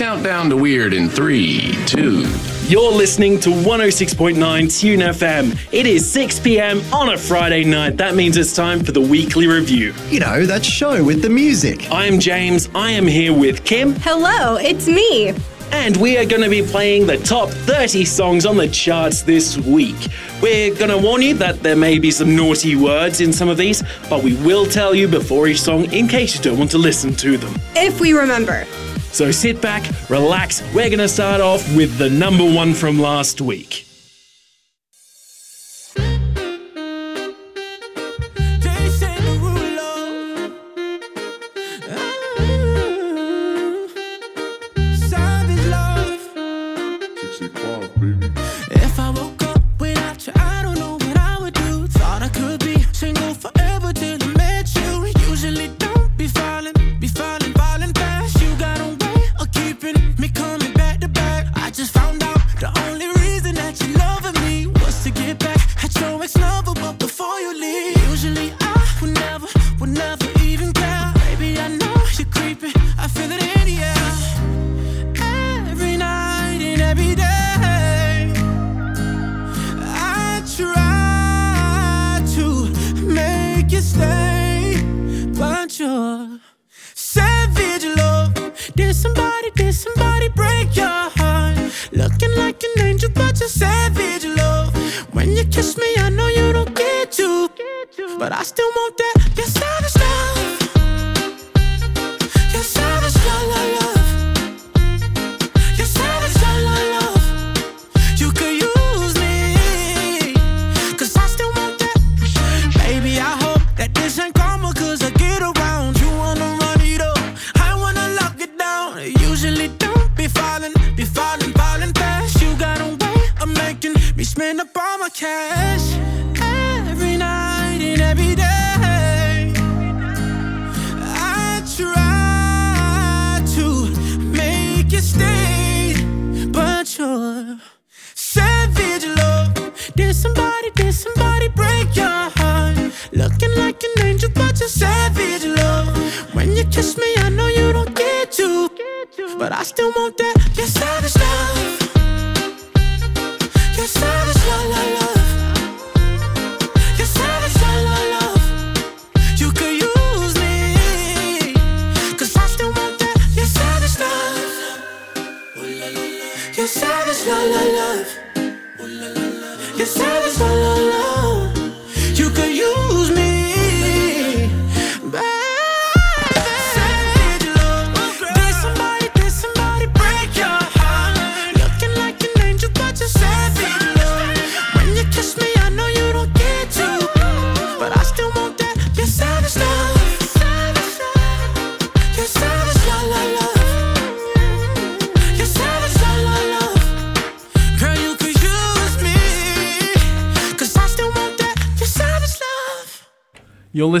[0.00, 2.26] countdown to weird in three, two.
[2.68, 5.58] You're listening to 106.9 Tune FM.
[5.74, 6.80] It is 6 p.m.
[6.90, 7.98] on a Friday night.
[7.98, 9.92] That means it's time for the weekly review.
[10.08, 11.90] You know, that show with the music.
[11.90, 12.70] I am James.
[12.74, 13.92] I am here with Kim.
[13.96, 15.34] Hello, it's me.
[15.70, 19.58] And we are going to be playing the top 30 songs on the charts this
[19.58, 20.08] week.
[20.40, 23.58] We're going to warn you that there may be some naughty words in some of
[23.58, 26.78] these, but we will tell you before each song in case you don't want to
[26.78, 27.54] listen to them.
[27.76, 28.66] If we remember.
[29.12, 30.62] So sit back, relax.
[30.74, 33.86] We're going to start off with the number one from last week.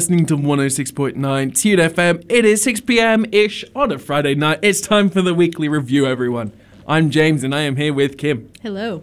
[0.00, 2.24] Listening to 106.9 Tune FM.
[2.30, 3.26] It is 6 p.m.
[3.32, 4.60] ish on a Friday night.
[4.62, 6.52] It's time for the weekly review, everyone.
[6.88, 8.50] I'm James and I am here with Kim.
[8.62, 9.02] Hello.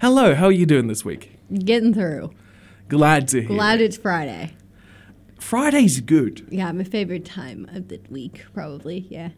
[0.00, 1.36] Hello, how are you doing this week?
[1.52, 2.30] Getting through.
[2.88, 3.48] Glad to hear.
[3.50, 4.54] Glad it's Friday.
[5.38, 6.46] Friday's good.
[6.50, 9.06] Yeah, my favorite time of the week, probably.
[9.10, 9.28] Yeah.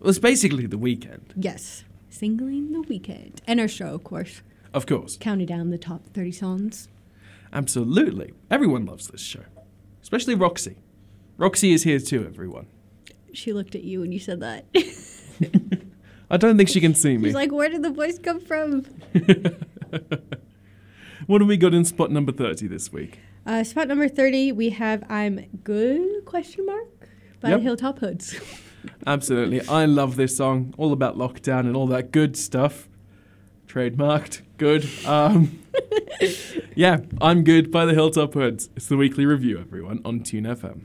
[0.00, 1.84] Well, it's basically the weekend, Yes.
[2.10, 3.40] Singling the weekend.
[3.46, 4.42] And our show, of course.
[4.72, 5.16] of course.
[5.16, 6.88] Counting down the top 30 songs.
[7.52, 8.32] Absolutely.
[8.50, 9.44] Everyone loves this show,
[10.04, 10.76] especially Roxy.
[11.38, 12.66] Roxy is here too, everyone.
[13.32, 14.66] She looked at you when you said that.
[16.30, 17.30] I don't think she can see me.
[17.30, 18.82] She's like, where did the voice come from?
[21.26, 23.18] what have we got in spot number 30 this week?
[23.46, 27.08] Uh, spot number 30, we have I'm Good, question mark,
[27.40, 27.60] by Yep.
[27.62, 28.38] Hilltop Hoods.
[29.06, 29.66] Absolutely.
[29.66, 32.88] I love this song, all about lockdown and all that good stuff.
[33.74, 34.42] Trademarked.
[34.56, 34.88] Good.
[35.04, 35.60] Um,
[36.76, 38.68] yeah, I'm good by the Hilltop Hoods.
[38.76, 40.82] It's the weekly review, everyone, on Tune FM.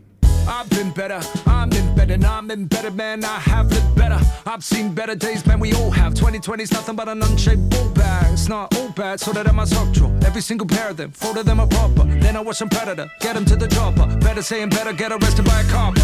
[0.48, 3.24] I've been better, I'm in better, and I'm in better, man.
[3.24, 4.20] I have lived better.
[4.48, 5.60] I've seen better days, man.
[5.60, 6.16] We all have.
[6.16, 8.34] 2020's nothing but an unshaped ball bag.
[8.34, 10.12] It's not all bad, so that in my sock drawer.
[10.26, 12.06] Every single pair of them, four of them are proper.
[12.06, 14.08] Then I watch some predator, get him to the dropper.
[14.18, 15.96] Better saying better, get arrested by a cop.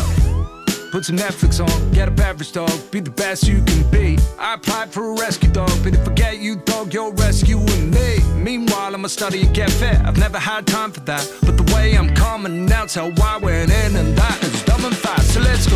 [0.96, 4.18] Put some Netflix on, get up average dog, be the best you can be.
[4.40, 8.20] I applied for a rescue dog, but if forget you, dog, you're rescuing me.
[8.34, 9.98] Meanwhile, I'ma study and get fit.
[10.06, 13.74] I've never had time for that, but the way I'm coming out, how I went
[13.74, 15.34] in and that is dumb and fast.
[15.34, 15.76] So let's go.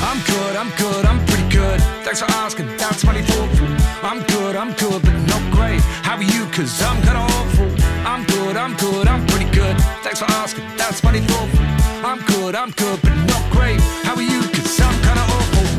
[0.00, 1.78] I'm good, I'm good, I'm pretty good.
[2.02, 3.68] Thanks for asking, that's mighty thoughtful.
[4.02, 5.82] I'm good, I'm good, but not great.
[6.00, 6.46] How are you?
[6.46, 7.68] Cause I'm kinda awful.
[8.08, 9.76] I'm good, I'm good, I'm pretty good.
[10.00, 11.66] Thanks for asking, that's mighty thoughtful.
[12.08, 13.80] I'm good, I'm good, but not great.
[14.06, 14.35] How are you?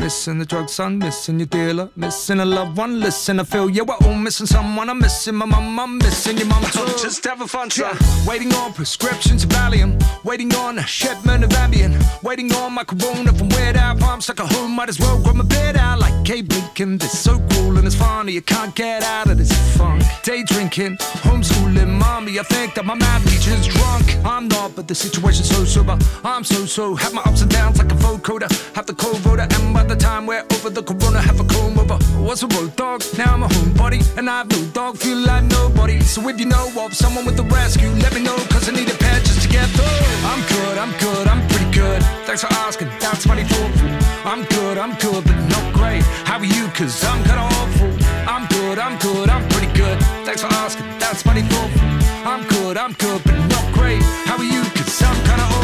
[0.08, 2.98] Missing the drug son, missing your dealer, missing a loved one.
[2.98, 4.88] Listen, I feel yeah, we're all missing someone.
[4.88, 6.86] I'm missing my mum, I'm missing your mum too.
[6.96, 7.94] Just having fun, yeah.
[8.26, 13.34] Waiting on prescriptions of Valium, waiting on a shipment of Ambien, waiting on my corona
[13.34, 14.02] from weird out.
[14.02, 16.98] I'm stuck at home, might as well grab my bed out like Kate Blinken.
[16.98, 20.02] This so cool and it's funny, you can't get out of this funk.
[20.22, 20.96] Day drinking,
[21.26, 22.38] homeschooling, mommy.
[22.38, 24.16] I think that my math teacher's drunk.
[24.24, 25.98] I'm not, but the situation's so sober.
[26.24, 28.48] I'm so so, have my ups and downs like a vocoder.
[28.74, 31.78] Have the cold voter, and by the time we're over the corona, have a comb
[31.78, 31.98] over.
[32.18, 35.44] Was a road dog, now I'm a homebody, and I have no dog, feel like
[35.44, 36.00] nobody.
[36.00, 38.88] So if you know of someone with a rescue, let me know, cause I need
[38.88, 40.06] a pet just to get through.
[40.30, 42.02] I'm good, I'm good, I'm pretty good.
[42.26, 43.88] Thanks for asking, that's mighty thoughtful.
[44.24, 46.02] I'm good, I'm good, but not great.
[46.28, 46.68] How are you?
[46.78, 47.90] Cause I'm kinda awful.
[48.26, 49.98] I'm good, I'm good, I'm pretty good.
[50.26, 51.88] Thanks for asking, that's mighty thoughtful.
[52.24, 54.02] I'm good, I'm good, but not great.
[54.28, 54.62] How are you?
[54.76, 55.57] Cause I'm kinda awful.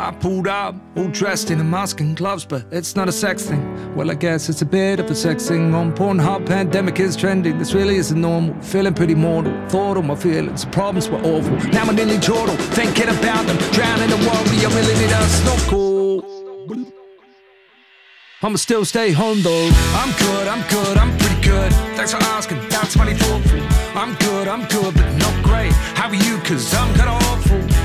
[0.00, 3.42] I pulled up, all dressed in a mask and gloves, but it's not a sex
[3.42, 3.96] thing.
[3.96, 5.74] Well, I guess it's a bit of a sex thing.
[5.74, 7.58] On Pornhub, pandemic is trending.
[7.58, 8.54] This really isn't normal.
[8.62, 9.52] Feeling pretty mortal.
[9.68, 11.56] Thought all my feelings, the problems were awful.
[11.72, 13.56] Now I'm nearly chortle, thinking about them.
[13.72, 16.24] Drowning the world, I really need a snorkel.
[18.40, 19.68] I'ma still stay home though.
[19.94, 21.72] I'm good, I'm good, I'm pretty good.
[21.96, 23.60] Thanks for asking, that's mighty thoughtful.
[23.96, 25.72] I'm good, I'm good, but not great.
[25.98, 26.38] How are you?
[26.44, 27.77] Cause I'm kinda awful.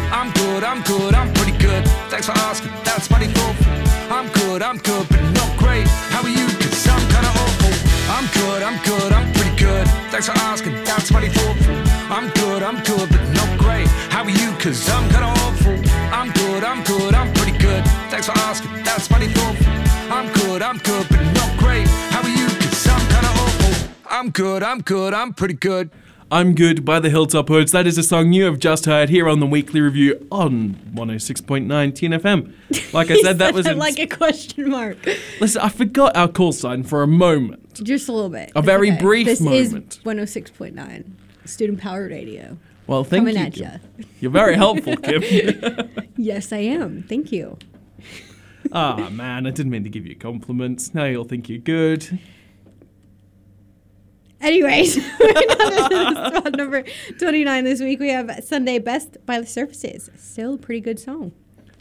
[0.53, 1.83] I'm good, I'm good, I'm pretty good.
[2.11, 3.73] Thanks for asking, that's mighty thoughtful.
[4.13, 5.87] I'm good, I'm good, but not great.
[6.13, 6.45] How are you?
[6.45, 7.73] Cause I'm kinda awful.
[8.13, 9.87] I'm good, I'm good, I'm pretty good.
[10.11, 11.75] Thanks for asking, that's mighty thoughtful.
[12.13, 13.87] I'm good, I'm good, but not great.
[14.13, 14.51] How are you?
[14.61, 15.73] Cause I'm kinda awful.
[16.13, 17.83] I'm good, I'm good, I'm pretty good.
[18.11, 19.73] Thanks for asking, that's mighty thoughtful.
[20.13, 21.87] I'm good, I'm good, but not great.
[22.13, 22.45] How are you?
[22.61, 23.89] Cause I'm kinda awful.
[24.07, 25.89] I'm good, I'm good, I'm pretty good.
[26.33, 27.71] I'm Good by the Hilltop Hoods.
[27.73, 31.93] That is a song you have just heard here on the weekly review on 106.9
[31.93, 32.91] Tune FM.
[32.91, 33.67] Like I said, that was.
[33.67, 34.97] Like a question mark.
[35.39, 37.83] Listen, I forgot our call sign for a moment.
[37.83, 38.51] Just a little bit.
[38.55, 39.93] A very brief this moment.
[39.93, 41.11] is 106.9
[41.45, 42.57] student powered radio.
[42.87, 43.41] Well, thank Coming you.
[43.43, 43.63] at Kim.
[43.99, 44.05] ya.
[44.19, 45.21] You're very helpful, Kim.
[46.17, 47.03] Yes, I am.
[47.03, 47.59] Thank you.
[48.71, 50.95] Ah, man, I didn't mean to give you compliments.
[50.95, 52.17] Now you'll think you're good.
[54.43, 56.83] Anyways, we're down to spot number
[57.17, 57.99] 29 this week.
[58.01, 60.09] We have Sunday Best by the Surfaces.
[60.17, 61.31] Still a pretty good song.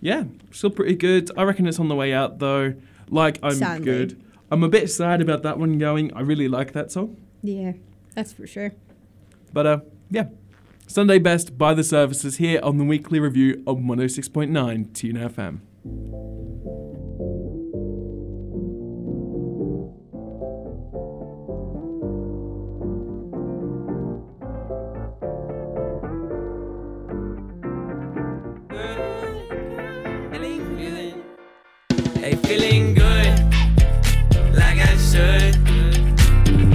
[0.01, 1.31] Yeah, still pretty good.
[1.37, 2.75] I reckon it's on the way out, though.
[3.09, 3.85] Like, I'm Sadly.
[3.85, 4.23] good.
[4.51, 6.15] I'm a bit sad about that one going.
[6.15, 7.17] I really like that song.
[7.43, 7.73] Yeah,
[8.15, 8.73] that's for sure.
[9.53, 9.81] But, uh,
[10.11, 10.27] yeah.
[10.87, 16.42] Sunday Best by the Surfaces here on the weekly review of 106.9 Tune FM.
[32.53, 33.39] Feeling good,
[34.53, 35.57] like I should.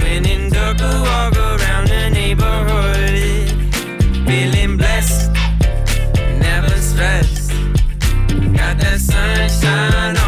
[0.02, 3.48] When in dark, walk around the neighborhood.
[4.26, 5.30] Feeling blessed,
[6.46, 7.52] never stressed.
[8.58, 10.27] Got that sunshine on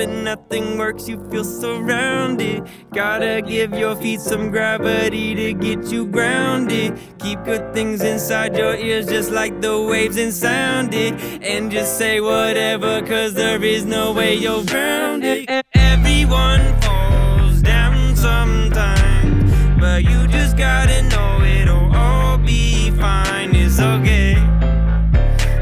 [0.00, 2.68] And nothing works, you feel surrounded.
[2.92, 6.98] Gotta give your feet some gravity to get you grounded.
[7.18, 11.14] Keep good things inside your ears, just like the waves and sound it.
[11.42, 15.48] And just say whatever, cause there is no way you're grounded.
[15.74, 23.54] Everyone falls down sometime, but you just gotta know it'll all be fine.
[23.54, 24.36] It's okay.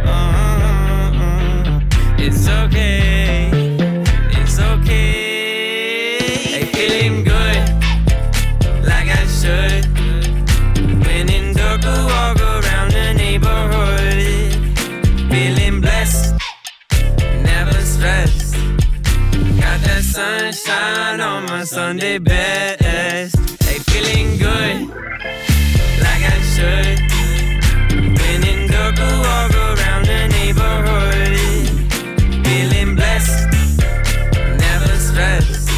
[0.04, 1.80] Uh-uh.
[2.18, 3.15] It's okay.
[21.86, 23.36] Sunday best.
[23.62, 24.88] Hey, feeling good,
[26.02, 26.98] like I should.
[28.18, 31.36] When in dark, I walk around the neighborhood.
[32.44, 33.46] Feeling blessed,
[34.58, 35.68] never stressed.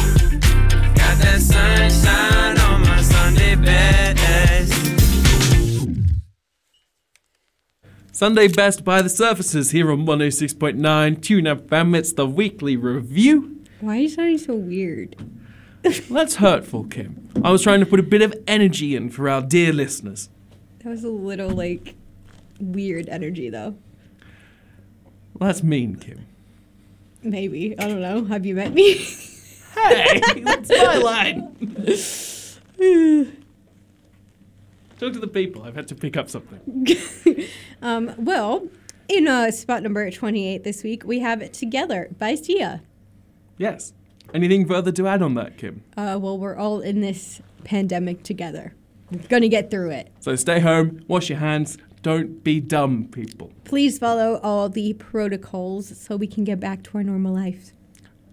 [0.97, 4.73] Got that sunshine on my Sunday best.
[8.11, 11.95] Sunday Best by the Surfaces here on 106.9 Tune FM.
[11.95, 13.59] It's the weekly review.
[13.79, 15.15] Why are you sounding so weird?
[16.09, 17.29] That's hurtful, Kim.
[17.43, 20.29] I was trying to put a bit of energy in for our dear listeners.
[20.83, 21.95] That was a little like
[22.59, 23.75] weird energy though.
[25.33, 26.25] Well, that's mean, Kim.
[27.23, 27.77] Maybe.
[27.79, 28.25] I don't know.
[28.25, 29.05] Have you met me?
[29.75, 31.53] Hey, that's my line.
[34.99, 35.63] Talk to the people.
[35.63, 36.59] I've had to pick up something.
[37.81, 38.67] um, well,
[39.07, 42.81] in uh, spot number 28 this week, we have it Together by Sia.
[43.57, 43.93] Yes.
[44.33, 45.83] Anything further to add on that, Kim?
[45.97, 48.75] Uh, well, we're all in this pandemic together.
[49.11, 50.11] We're going to get through it.
[50.19, 53.51] So stay home, wash your hands, don't be dumb, people.
[53.65, 57.73] Please follow all the protocols so we can get back to our normal lives.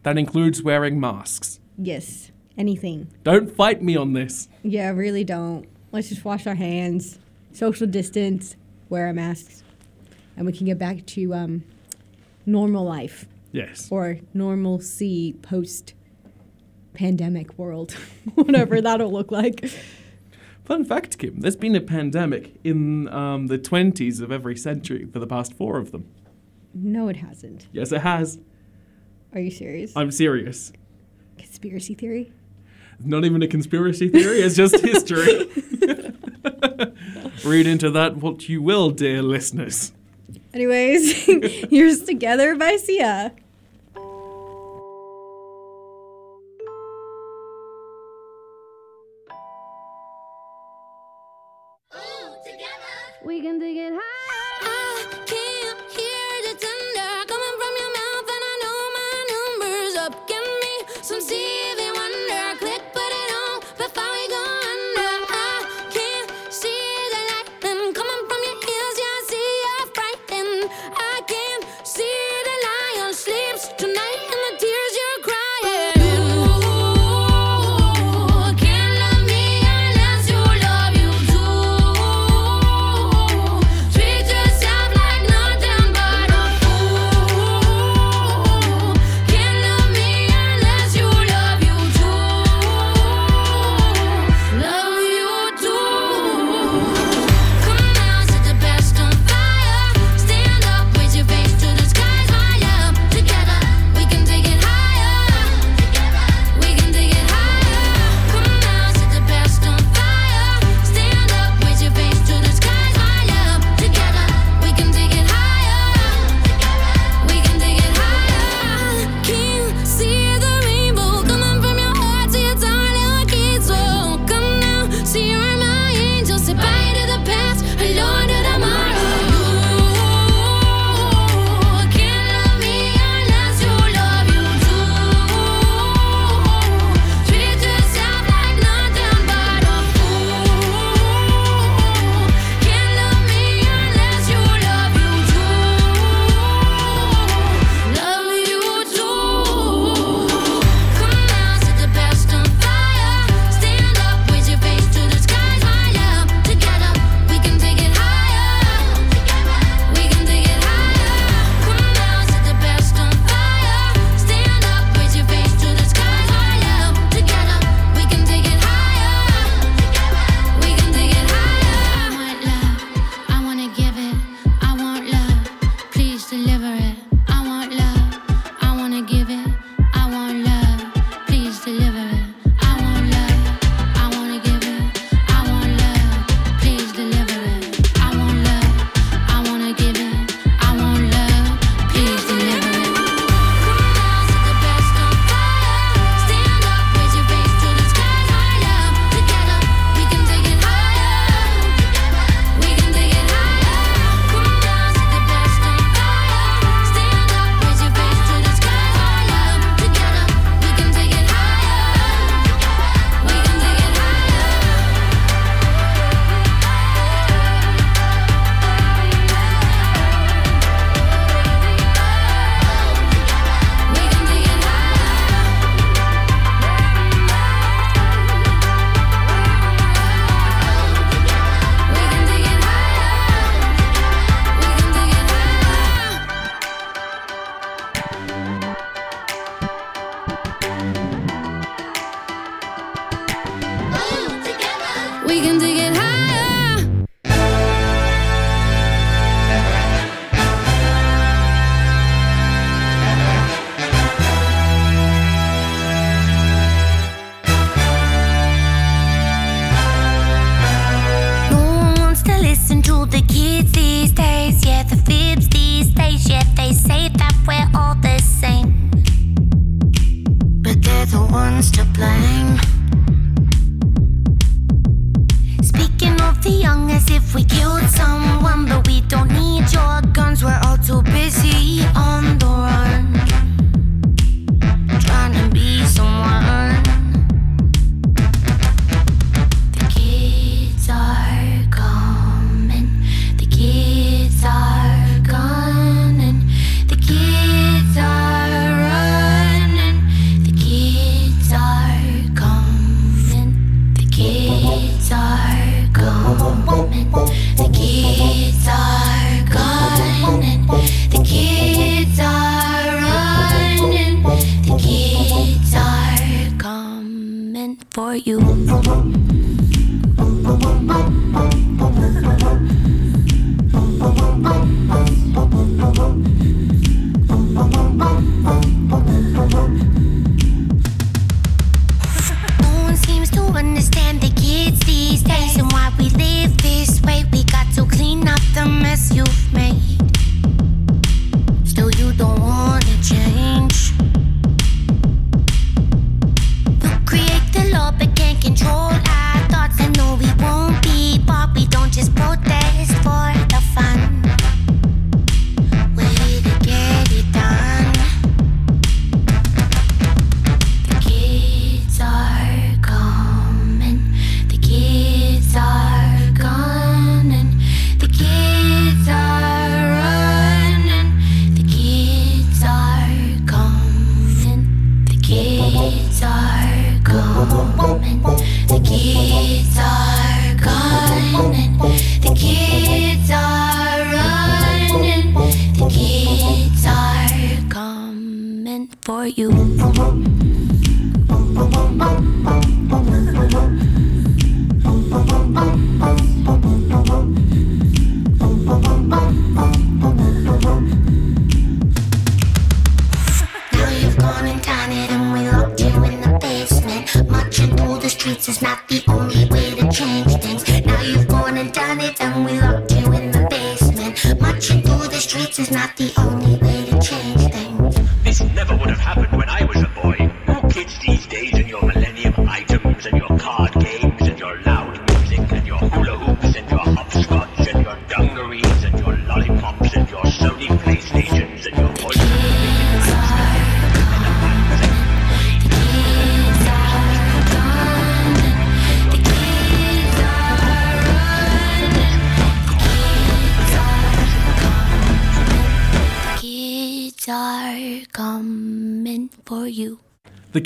[0.02, 1.58] That includes wearing masks.
[1.78, 3.08] Yes, anything.
[3.24, 4.48] Don't fight me on this.
[4.62, 5.66] Yeah, really don't.
[5.92, 7.18] Let's just wash our hands,
[7.52, 8.54] social distance,
[8.88, 9.64] wear our masks,
[10.36, 11.64] and we can get back to um,
[12.44, 13.26] normal life
[13.56, 13.88] Yes.
[13.90, 15.94] or normalcy post
[16.92, 17.92] pandemic world,
[18.34, 19.70] whatever that'll look like.
[20.64, 25.20] Fun fact, Kim, there's been a pandemic in um, the 20s of every century for
[25.20, 26.06] the past four of them.
[26.74, 27.66] No, it hasn't.
[27.72, 28.38] Yes, it has.
[29.32, 29.96] Are you serious?
[29.96, 30.72] I'm serious.
[31.38, 32.32] Conspiracy theory?
[33.02, 35.46] Not even a conspiracy theory, it's just history.
[37.44, 39.92] Read into that what you will, dear listeners.
[40.52, 41.12] Anyways,
[41.70, 43.32] here's Together by Sia.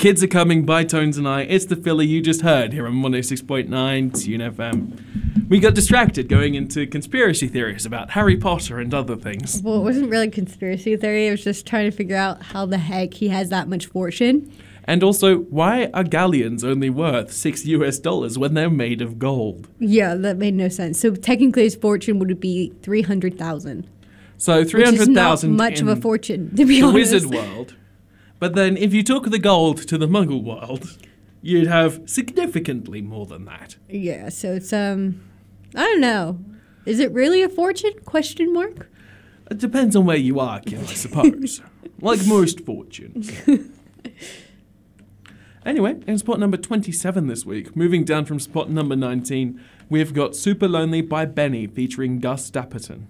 [0.01, 1.41] Kids Are Coming by Tones and I.
[1.41, 5.47] It's the filler you just heard here on 106.9 Tune FM.
[5.47, 9.61] We got distracted going into conspiracy theories about Harry Potter and other things.
[9.61, 11.27] Well, it wasn't really conspiracy theory.
[11.27, 14.51] I was just trying to figure out how the heck he has that much fortune.
[14.85, 19.67] And also, why are galleons only worth 6 US dollars when they're made of gold?
[19.77, 20.99] Yeah, that made no sense.
[20.99, 23.87] So technically, his fortune would be three hundred thousand.
[24.37, 27.13] So is not 300,000 much of a fortune, to be the honest.
[27.13, 27.75] wizard world.
[28.41, 30.97] But then if you took the gold to the muggle world,
[31.43, 33.75] you'd have significantly more than that.
[33.87, 35.21] Yeah, so it's um,
[35.75, 36.39] I don't know.
[36.87, 37.93] Is it really a fortune?
[38.03, 38.89] Question mark.
[39.51, 41.61] It depends on where you are, Kim, I suppose.
[42.01, 43.31] like most fortunes.
[45.63, 50.35] Anyway, in spot number 27 this week, moving down from spot number 19, we've got
[50.35, 53.03] Super Lonely by Benee featuring Gus Dapperton.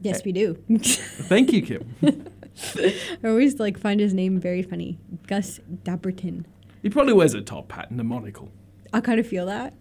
[0.00, 0.54] Yes, we do.
[0.80, 1.94] Thank you, Kim.
[2.76, 4.98] I always like find his name very funny.
[5.26, 6.44] Gus Dapperton.
[6.82, 8.50] he probably wears a top hat and a monocle.
[8.92, 9.74] I kind of feel that.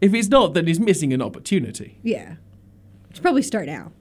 [0.00, 1.98] If he's not, then he's missing an opportunity.
[2.02, 2.36] Yeah.
[3.12, 3.92] Should probably start now.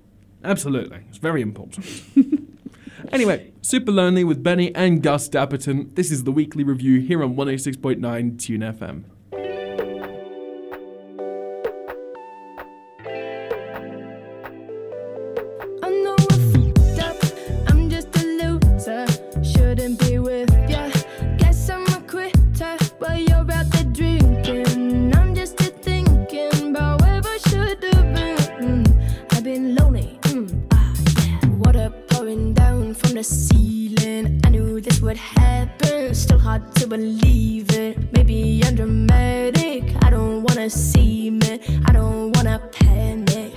[0.44, 1.00] Absolutely.
[1.10, 1.86] It's very important.
[3.12, 5.96] anyway, Super Lonely with Benee and Gus Dapperton.
[5.96, 9.04] This is the weekly review here on 106.9 Tune FM.
[35.10, 36.16] what happened.
[36.16, 38.14] Still hard to believe it.
[38.14, 39.84] Maybe I'm dramatic.
[40.04, 41.60] I don't wanna see it.
[41.88, 43.52] I don't wanna panic.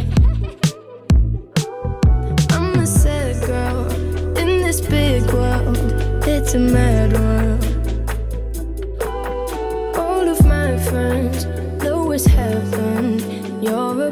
[2.57, 3.81] I'm a sad girl
[4.43, 5.77] in this big world.
[6.27, 7.63] It's a mad world.
[9.99, 11.45] All of my friends
[11.85, 13.63] know it's heaven.
[13.63, 14.12] You're a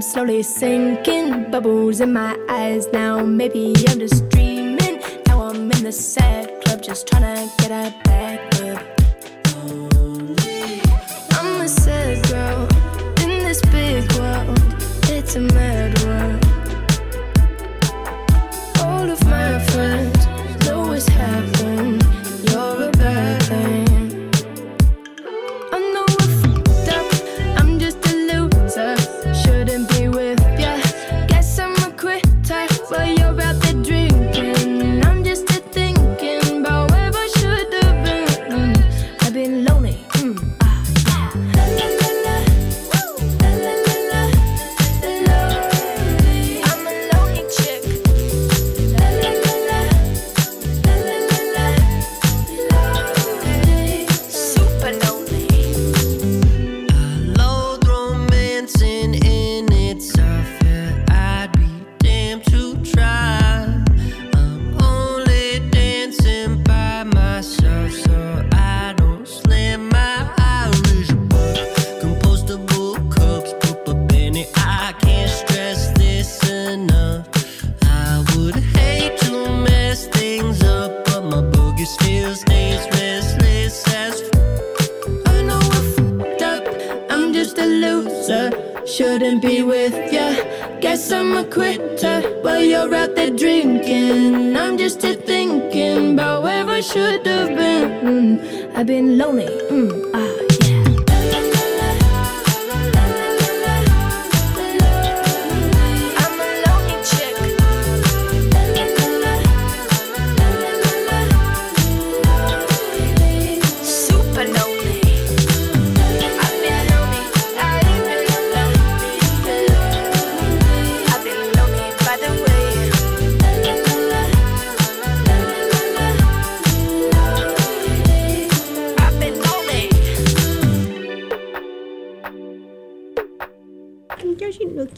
[0.00, 1.50] Slowly sinking.
[1.50, 3.22] Bubbles in my eyes now.
[3.22, 5.02] Maybe I'm just dreaming.
[5.26, 8.99] Now I'm in the sad club just trying to get a back up.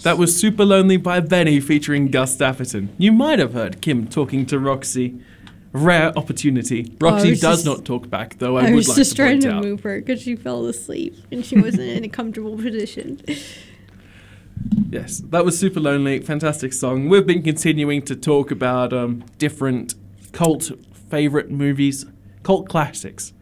[0.02, 2.88] That was Super Lonely by Benee featuring Gus Dapperton.
[2.98, 5.20] You might have heard Kim talking to Roxy.
[5.74, 6.94] Rare opportunity.
[7.00, 9.16] Roxy was does just- not talk back, though I, I, would was like just to
[9.16, 9.64] trying point to out.
[9.64, 13.20] move her because she fell asleep and she wasn't in a comfortable position.
[14.90, 16.20] Yes, that was Super Lonely.
[16.20, 17.08] Fantastic song.
[17.08, 19.94] We've been continuing to talk about um, different
[20.32, 20.70] cult
[21.10, 22.04] favorite movies,
[22.42, 23.32] cult classics,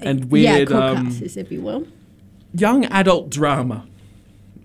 [0.00, 1.86] and yeah, weird cult um, classes, if you will.
[2.54, 3.86] young adult drama.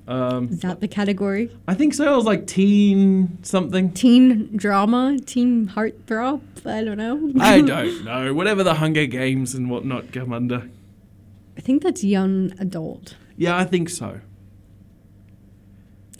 [0.10, 1.56] Um, Is that the category?
[1.68, 2.12] I think so.
[2.12, 3.92] It was like teen something.
[3.94, 6.42] Teen drama, teen heartthrob.
[6.66, 7.32] I don't know.
[7.40, 8.34] I don't know.
[8.34, 10.68] Whatever the Hunger Games and whatnot come under.
[11.56, 13.18] I think that's young adult.
[13.38, 14.22] Yeah, I think so.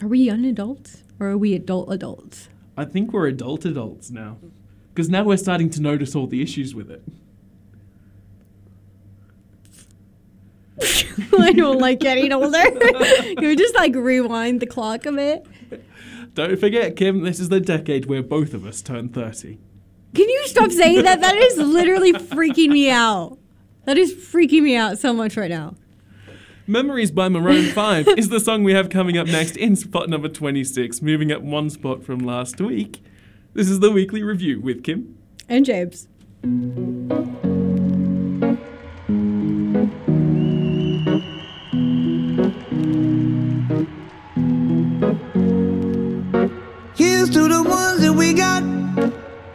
[0.04, 2.48] Are we young adults or are we adult adults?
[2.78, 4.38] I think we're adult adults now.
[4.94, 7.02] Because now we're starting to notice all the issues with it.
[11.40, 12.58] I don't like getting older.
[12.72, 15.46] Can we just like rewind the clock a bit?
[16.34, 19.58] Don't forget, Kim, this is the decade where both of us turn 30.
[20.14, 21.22] Can you stop saying that?
[21.22, 23.38] That is literally freaking me out.
[23.86, 25.76] That is freaking me out so much right now.
[26.68, 30.30] Memories by Maroon 5 is the song we have coming up next in spot number
[30.30, 33.02] 26, moving up one spot from last week.
[33.54, 35.18] This is the weekly review with Kim.
[35.48, 36.08] And James.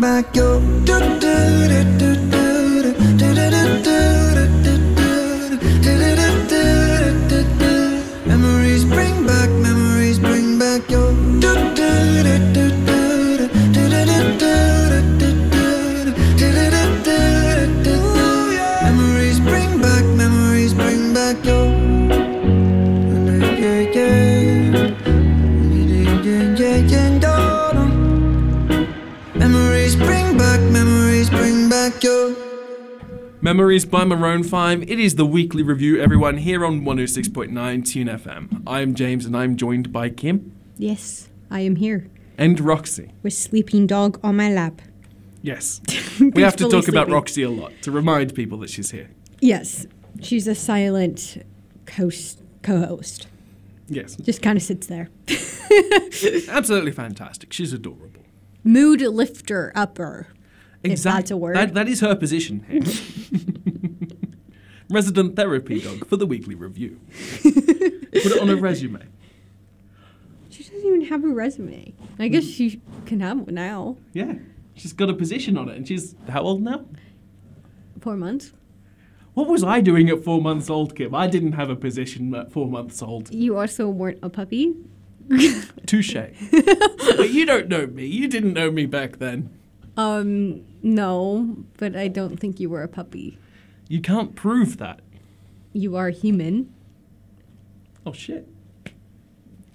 [0.00, 0.60] back your.
[0.84, 2.45] do do do do do
[33.46, 34.90] Memories by Maroon 5.
[34.90, 38.60] It is the weekly review, everyone, here on 106.9 Tune FM.
[38.66, 43.12] I'm James and I'm joined by Kim Yes, I am here and Roxy.
[43.22, 44.82] with sleeping dog on my lap.
[45.42, 45.80] Yes.
[46.20, 47.08] we have to talk about.
[47.08, 49.10] Roxy a lot to remind people that she's here.
[49.40, 49.86] Yes,
[50.20, 51.46] she's a silent
[51.96, 53.28] host, co-host.
[53.86, 54.16] Yes.
[54.16, 55.08] Just kind of sits there.
[56.48, 57.52] Absolutely fantastic.
[57.52, 58.22] She's adorable.
[58.64, 60.26] Mood lifter upper.
[60.82, 61.56] If that's a word.
[61.56, 62.82] That, that is her position here.
[64.90, 67.00] Resident therapy dog for the weekly review.
[67.42, 69.02] Put it on a resume.
[70.48, 71.92] She doesn't even have a resume.
[72.18, 72.54] I guess mm.
[72.54, 73.96] she can have one now.
[74.12, 74.34] Yeah.
[74.74, 76.84] She's got a position on it and she's how old now?
[78.00, 78.52] Four months.
[79.34, 81.14] What was I doing at four months old, Kim?
[81.14, 83.34] I didn't have a position at four months old.
[83.34, 84.74] You also weren't a puppy.
[85.84, 86.14] Touche.
[86.50, 88.06] but you don't know me.
[88.06, 89.50] You didn't know me back then.
[89.96, 93.38] Um, no, but I don't think you were a puppy.
[93.88, 95.00] You can't prove that.
[95.72, 96.72] You are human.
[98.04, 98.48] Oh shit.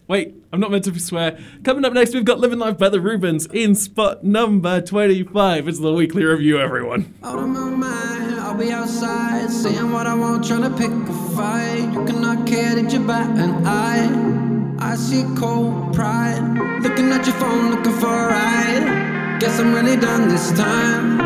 [0.08, 1.40] Wait, I'm not meant to swear.
[1.64, 5.70] Coming up next, we've got Living Life by the Rubens in spot number 25.
[5.70, 7.14] It's the weekly review, everyone.
[7.24, 11.36] Out of my mind, I'll be outside saying what I want, trying to pick a
[11.36, 11.94] fight.
[11.94, 14.80] You cannot care that you bat an eye.
[14.80, 16.42] I see cold pride,
[16.82, 19.11] looking at your phone, looking for a ride.
[19.42, 21.18] Guess I'm really done this time.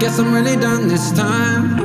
[0.00, 1.78] Guess I'm really done this time.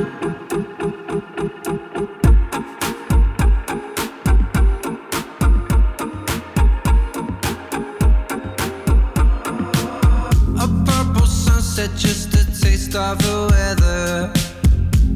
[10.58, 14.32] A purple sunset, just a taste of the weather.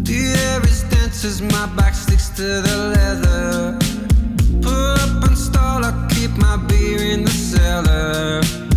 [0.05, 3.77] The air is dense as my back sticks to the leather.
[4.63, 8.70] Pull up and stall, I keep my beer in the cellar.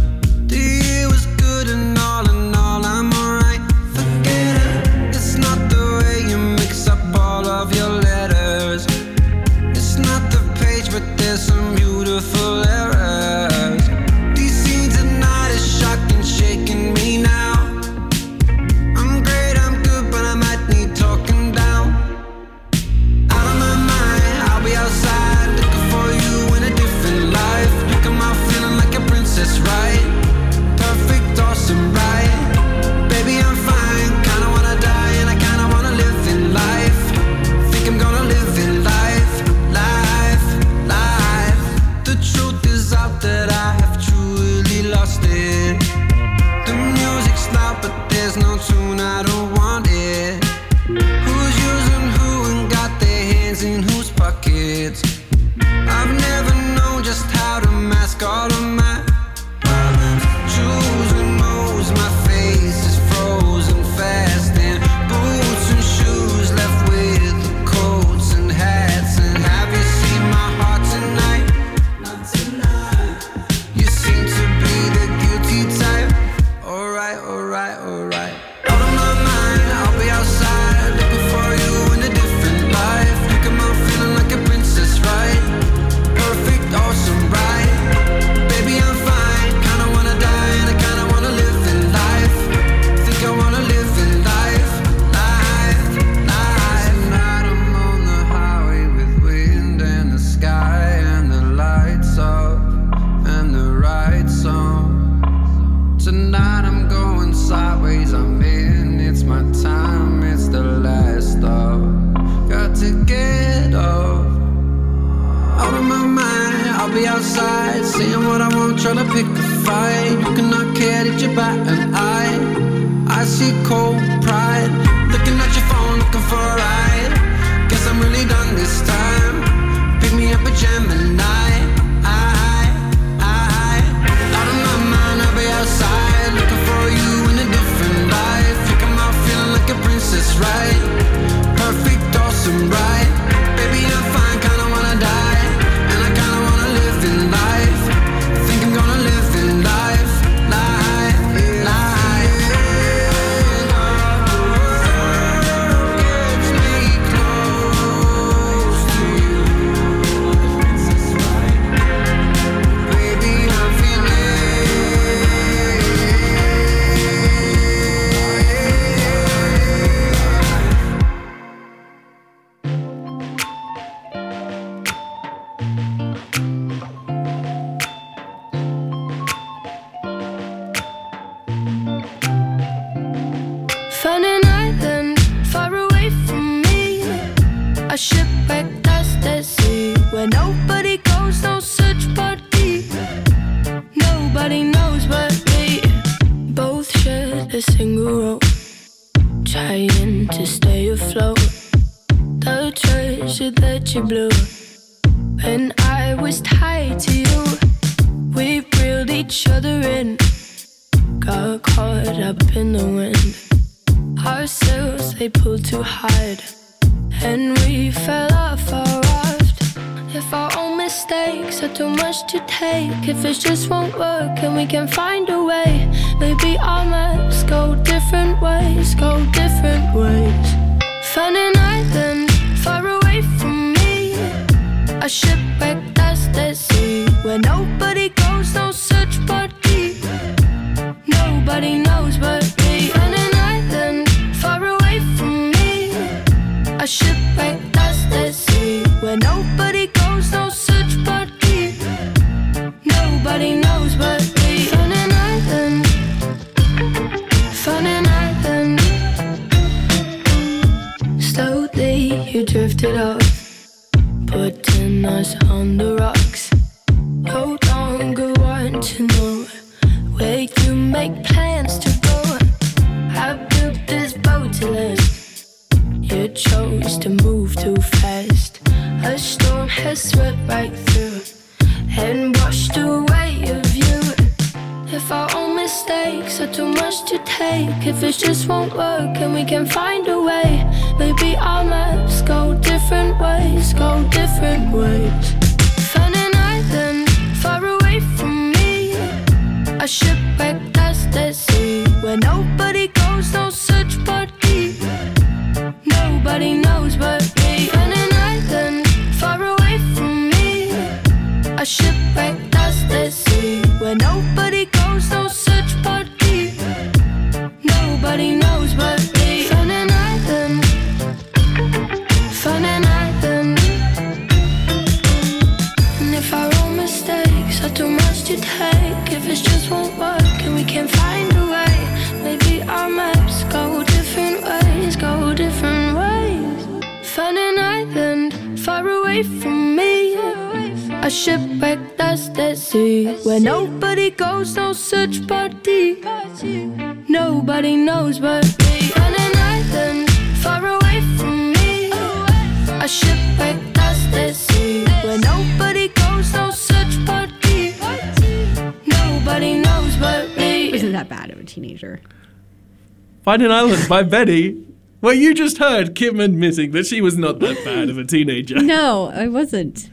[363.33, 364.63] Find an Island by Benee.
[365.01, 368.61] Well, you just heard Kim admitting that she was not that bad of a teenager.
[368.61, 369.89] No, I wasn't.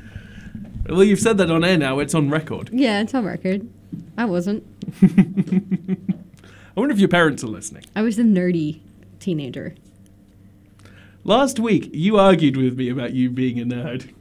[0.87, 2.01] Well, you've said that on air now.
[2.01, 2.69] It's on record.
[2.71, 3.67] Yeah, it's on record.
[4.19, 4.63] I wasn't.
[5.03, 5.97] I
[6.75, 7.85] wonder if your parents are listening.
[7.97, 8.81] I was a nerdy
[9.21, 9.75] teenager.
[11.25, 14.13] Last week, you argued with me about you being a nerd.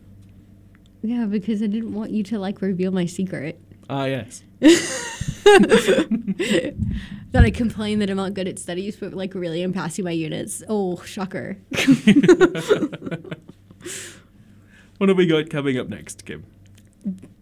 [1.02, 3.60] Yeah, because I didn't want you to like reveal my secret.
[3.90, 4.44] Ah, yes.
[7.32, 10.12] That I complain that I'm not good at studies, but like really I'm passing my
[10.12, 10.64] units.
[10.68, 11.58] Oh, shocker.
[15.00, 16.44] What have we got coming up next, Kim?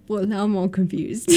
[0.08, 1.28] well, now I'm all confused.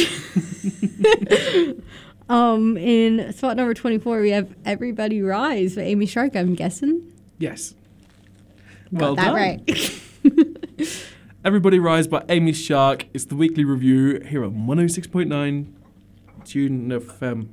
[2.28, 7.10] um, in spot number 24, we have Everybody Rise by Amy Shark, I'm guessing.
[7.38, 7.74] Yes.
[8.92, 9.34] Got Well that done.
[9.34, 9.62] right.
[11.42, 15.72] Everybody Rise by Amy Shark It's the weekly review here on 106.9
[16.44, 17.48] Tune FM.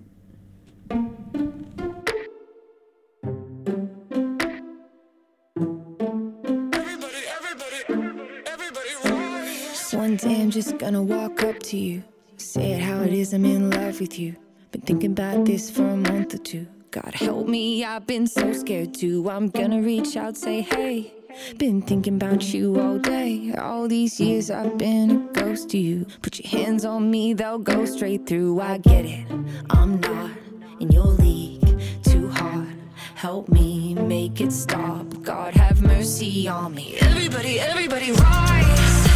[9.94, 12.04] One day I'm just gonna walk up to you,
[12.38, 14.36] say it how it is, I'm in love with you.
[14.72, 16.68] Been thinking about this for a month or two.
[16.92, 19.30] God help me, I've been so scared too.
[19.30, 21.14] I'm gonna reach out, say hey.
[21.58, 23.54] Been thinking about you all day.
[23.58, 26.06] All these years I've been a ghost to you.
[26.22, 28.62] Put your hands on me, they'll go straight through.
[28.62, 29.28] I get it,
[29.70, 30.32] I'm not
[30.80, 31.62] in your league.
[32.04, 32.76] Too hard,
[33.16, 35.06] help me make it stop.
[35.24, 36.98] God have mercy on me.
[37.00, 39.08] Everybody, everybody rise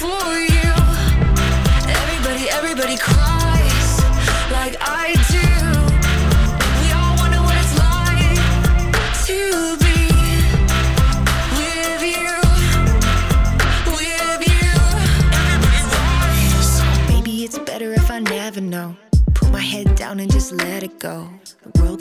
[0.00, 0.72] for you.
[2.00, 4.02] Everybody, everybody cries
[4.50, 5.43] like I do.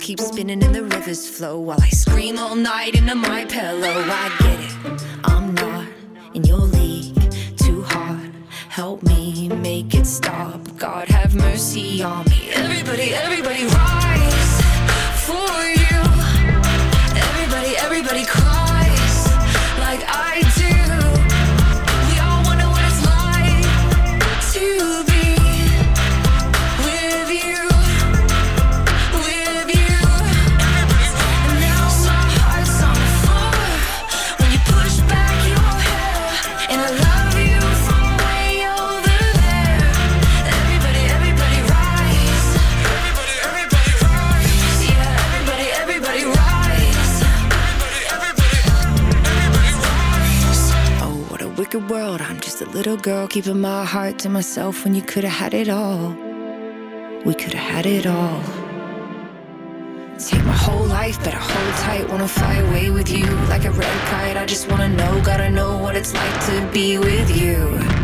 [0.03, 4.03] Keeps spinning and the rivers flow while I scream all night into my pillow.
[4.05, 5.01] I get it.
[5.23, 5.87] I'm not
[6.33, 7.15] in your league.
[7.55, 8.33] Too hard.
[8.67, 10.59] Help me make it stop.
[10.77, 12.49] God have mercy on me.
[12.51, 14.61] Everybody, everybody rise
[15.23, 16.01] for you.
[17.15, 18.62] Everybody, everybody cries
[51.73, 52.21] wicked world.
[52.21, 55.53] I'm just a little girl keeping my heart to myself when you could have had
[55.53, 56.09] it all.
[57.25, 58.41] We could have had it all.
[60.19, 62.09] Take my whole life, better hold tight.
[62.09, 64.37] Wanna fly away with you like a red kite.
[64.37, 68.02] I just wanna know, gotta know what it's like to be with you.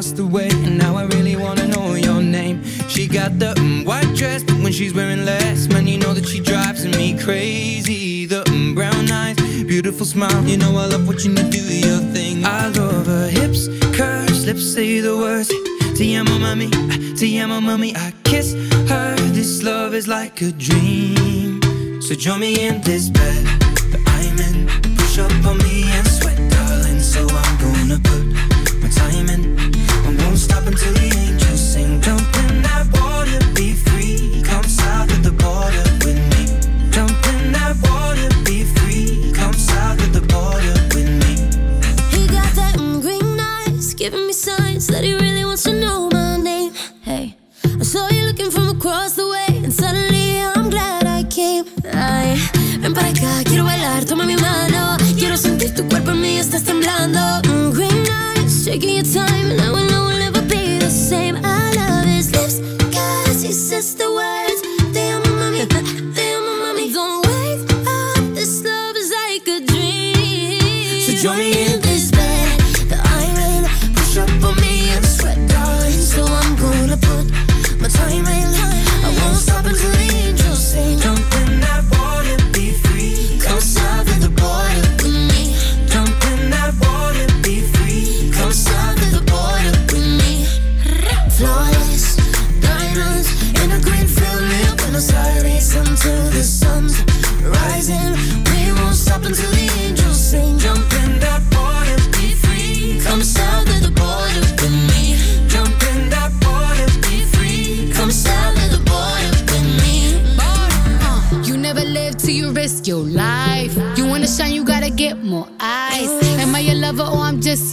[0.00, 2.64] Across the way, and now I really wanna know your name.
[2.88, 6.26] She got the mm, white dress, but when she's wearing less, man, you know that
[6.26, 8.24] she drives me crazy.
[8.24, 12.46] The mm, brown eyes, beautiful smile, you know I love watching you do your thing.
[12.46, 15.48] I love her hips, curves, lips say the words.
[15.98, 16.70] Te amo, mami,
[17.18, 17.94] te amo, mami.
[17.94, 18.54] I kiss
[18.88, 19.16] her.
[19.36, 21.60] This love is like a dream.
[22.00, 23.59] So join me in this bed
[59.12, 59.69] time.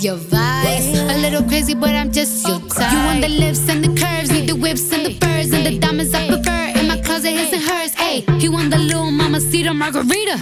[0.08, 0.98] Your vice?
[0.98, 2.92] A little crazy, but I'm just your type.
[2.94, 5.78] You want the lips and the curves, need the whips and the furs and the
[5.78, 6.80] diamonds I prefer.
[6.80, 7.92] In my closet, his and hers.
[7.96, 10.36] Ayy, he want the little mama cedar margarita.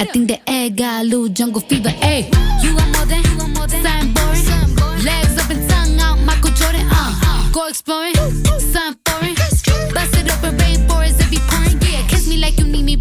[0.00, 1.94] I think the egg got a little jungle fever.
[2.10, 2.22] Ayy,
[2.64, 5.04] you want more than, you want more than, something boring.
[5.04, 6.86] Legs up and tongue out, Michael Jordan.
[6.90, 8.14] Uh, go exploring,
[8.74, 9.51] something foreign.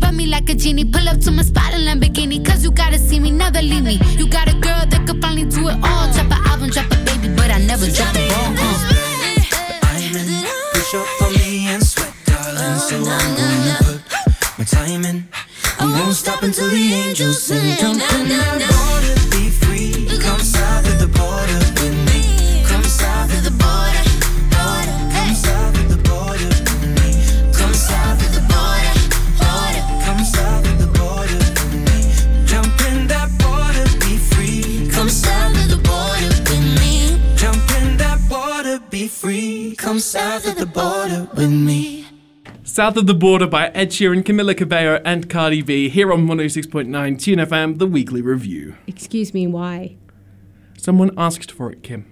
[0.02, 0.86] Rub me like a genie.
[0.86, 4.00] Pull up to my spot in Lamborghini, cause you gotta see me, never leave me.
[4.18, 6.12] You got a girl that could finally do it all.
[6.14, 8.56] Drop an album, drop a baby, but I never drop a ball.
[8.58, 9.12] Uh.
[9.82, 12.80] Diamond, push up on me and sweat, darling.
[12.80, 15.28] So I'm gonna put my time in.
[15.80, 17.78] I won't stop until the angels sing.
[17.78, 19.21] Jump in that water,
[40.12, 42.06] south of the border with me.
[42.64, 47.20] South of the Border by Ed Sheeran, Camila Cabello, and Cardi B here on 106.9
[47.20, 48.76] Tune FM, the weekly review.
[48.88, 49.96] Excuse me, why?
[50.78, 52.06] Someone asked for it, Kim.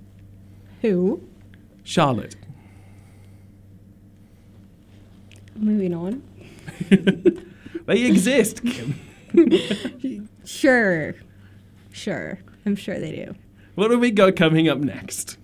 [0.82, 1.22] Who?
[1.84, 2.36] Charlotte.
[5.54, 6.22] Moving on.
[7.86, 8.98] They exist, Kim.
[10.44, 11.14] Sure.
[11.92, 12.38] Sure.
[12.64, 13.34] I'm sure they do.
[13.76, 15.38] What do we got coming up next?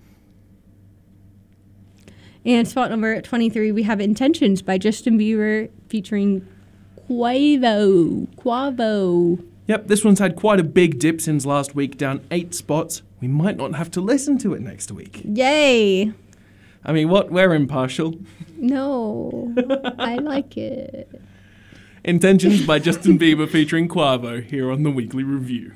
[2.45, 6.45] And spot number 23, we have Intentions by Justin Bieber featuring
[7.09, 8.27] Quavo.
[8.35, 9.45] Quavo.
[9.67, 13.01] Yep, this one's had quite a big dip since last week, down eight spots.
[13.21, 15.21] We might not have to listen to it next week.
[15.23, 16.11] Yay.
[16.83, 17.31] I mean, what?
[17.31, 18.15] We're impartial.
[18.57, 19.53] No.
[19.97, 21.09] I like it.
[22.03, 25.71] Intentions by Justin Bieber featuring Quavo here on the weekly review.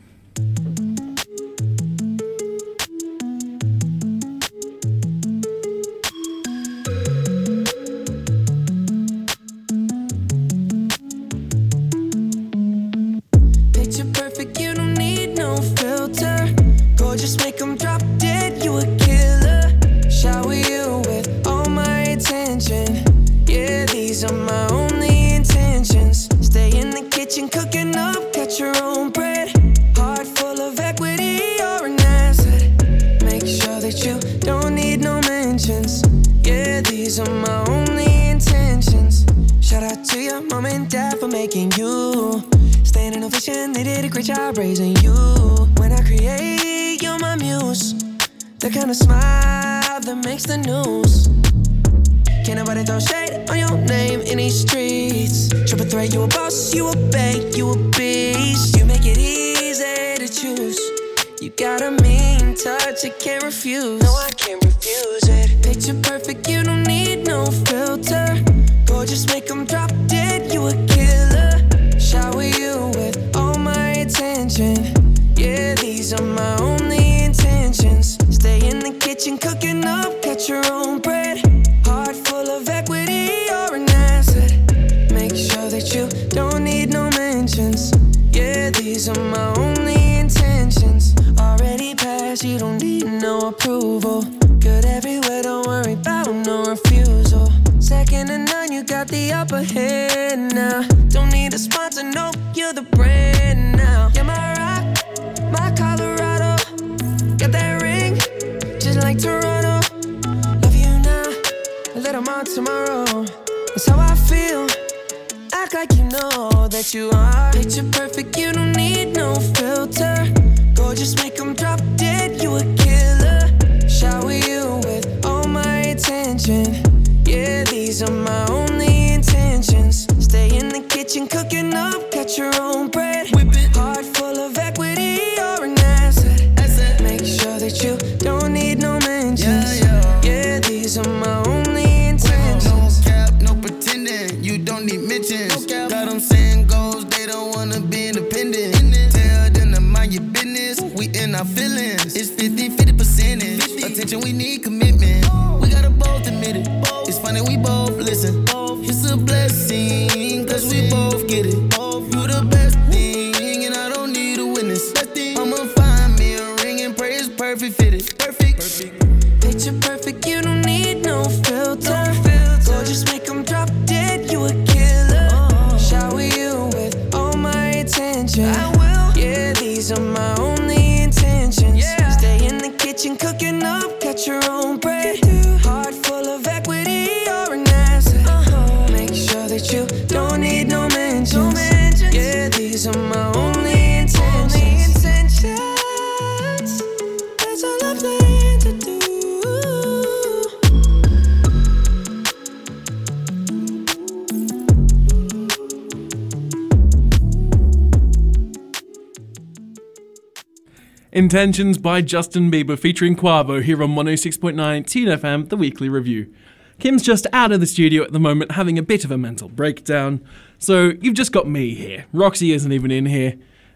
[211.38, 216.34] Intentions by Justin Bieber featuring Quavo here on 106.9 Tune FM, The Weekly Review.
[216.80, 219.48] Kim's just out of the studio at the moment having a bit of a mental
[219.48, 220.20] breakdown,
[220.58, 222.08] so you've just got me here.
[222.12, 223.36] Roxy isn't even in here.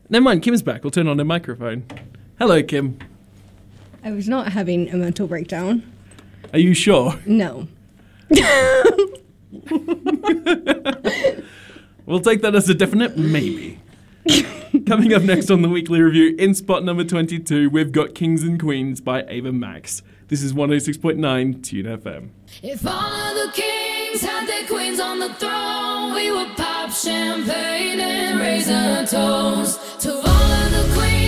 [0.10, 0.84] Never mind, Kim's back.
[0.84, 1.86] We'll turn on her microphone.
[2.40, 2.98] Hello, Kim.
[4.04, 5.84] I was not having a mental breakdown.
[6.54, 7.20] Are you sure?
[7.28, 7.68] No.
[12.08, 13.80] we'll take that as a definite maybe.
[14.86, 18.60] Coming up next on the weekly review, in spot number 22, we've got Kings and
[18.60, 20.02] Queens by Ava Max.
[20.28, 22.30] This is 106.9 Tune FM.
[22.62, 28.00] If all of the kings had their queens on the throne, we would pop champagne
[28.00, 31.21] and raise a toast to all of the queens.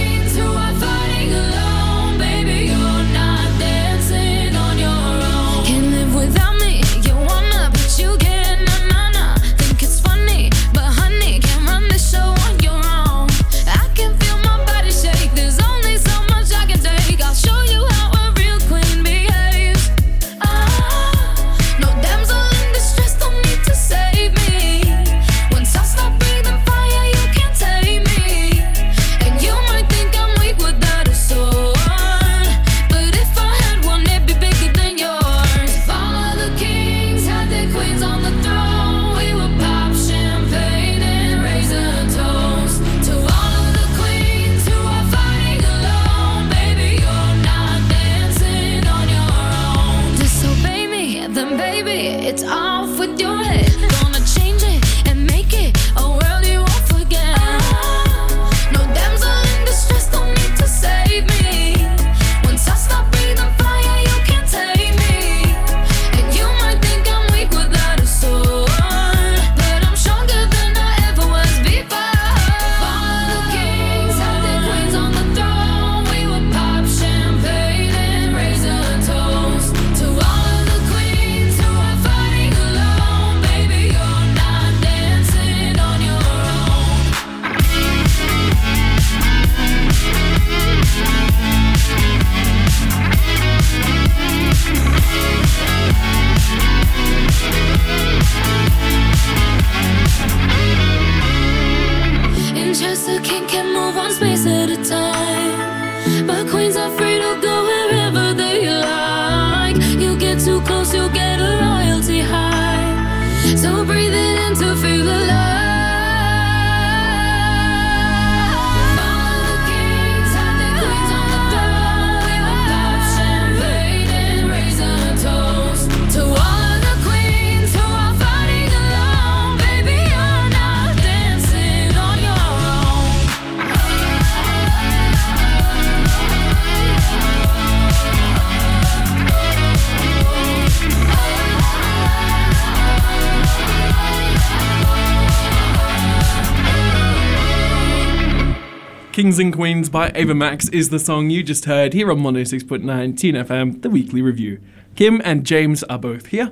[149.14, 153.16] Kings and Queens by Ava Max is the song you just heard here on 106.9
[153.16, 154.59] Tune FM, the weekly review.
[154.95, 156.51] Kim and James are both here.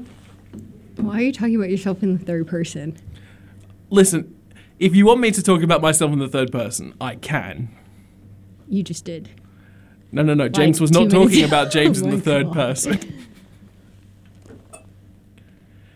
[0.97, 2.99] Why are you talking about yourself in the third person?
[3.89, 4.39] Listen,
[4.77, 7.75] if you want me to talk about myself in the third person, I can.
[8.69, 9.31] You just did.
[10.11, 10.43] No, no, no.
[10.43, 12.53] Like James was not talking about James oh in the third God.
[12.53, 12.99] person.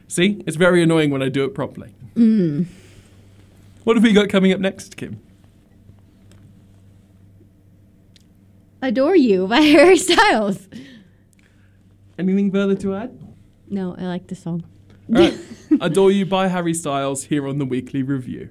[0.08, 1.94] See, it's very annoying when I do it properly.
[2.16, 2.66] Mm.
[3.84, 5.22] What have we got coming up next, Kim?
[8.86, 10.70] Adore You by Harry Styles.
[12.20, 13.20] Anything further to add?
[13.68, 14.64] No, I like the song.
[15.82, 18.50] Adore You by Harry Styles here on the Weekly Review.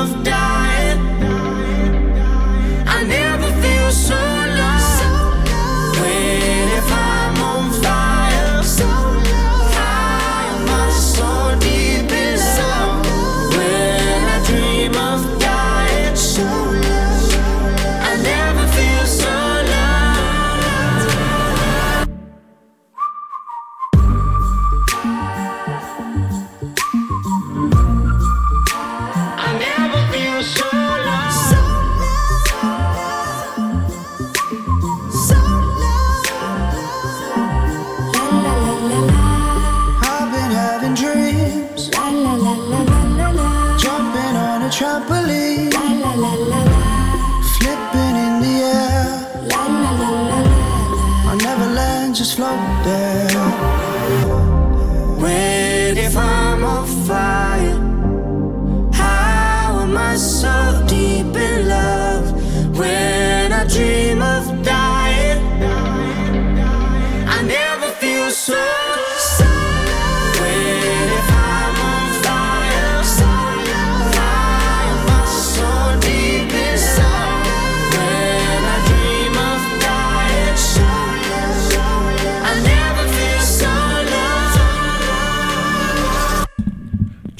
[0.00, 0.39] Of dying?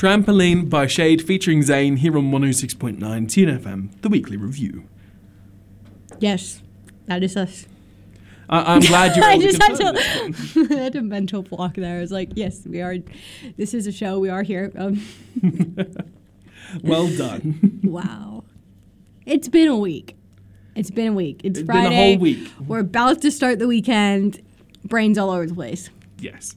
[0.00, 4.84] Trampoline by SHAED featuring Zayn here on 106.9 Tune FM, the weekly review.
[6.18, 6.62] Yes,
[7.04, 7.66] that is us.
[8.48, 11.98] I- I'm glad you were I just had to, I had a mental block there.
[11.98, 12.96] I was like, yes, we are.
[13.58, 14.18] This is a show.
[14.18, 14.72] We are here.
[14.78, 15.04] Um,
[16.82, 17.80] Well done.
[17.84, 18.44] wow.
[19.26, 20.16] It's been a week.
[20.76, 21.42] It's been a week.
[21.44, 21.94] It's, It's been a Friday.
[22.12, 22.48] whole week.
[22.66, 24.40] We're about to start the weekend.
[24.82, 25.90] Brains all over the place.
[26.18, 26.56] yes.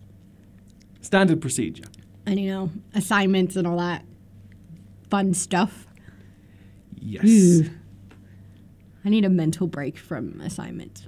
[1.02, 1.84] Standard procedure.
[2.26, 4.06] And, you know, assignments and all that
[5.10, 5.88] fun stuff.
[6.96, 7.26] Yes.
[7.26, 7.70] Ooh.
[9.06, 11.06] I need a mental break from assignments.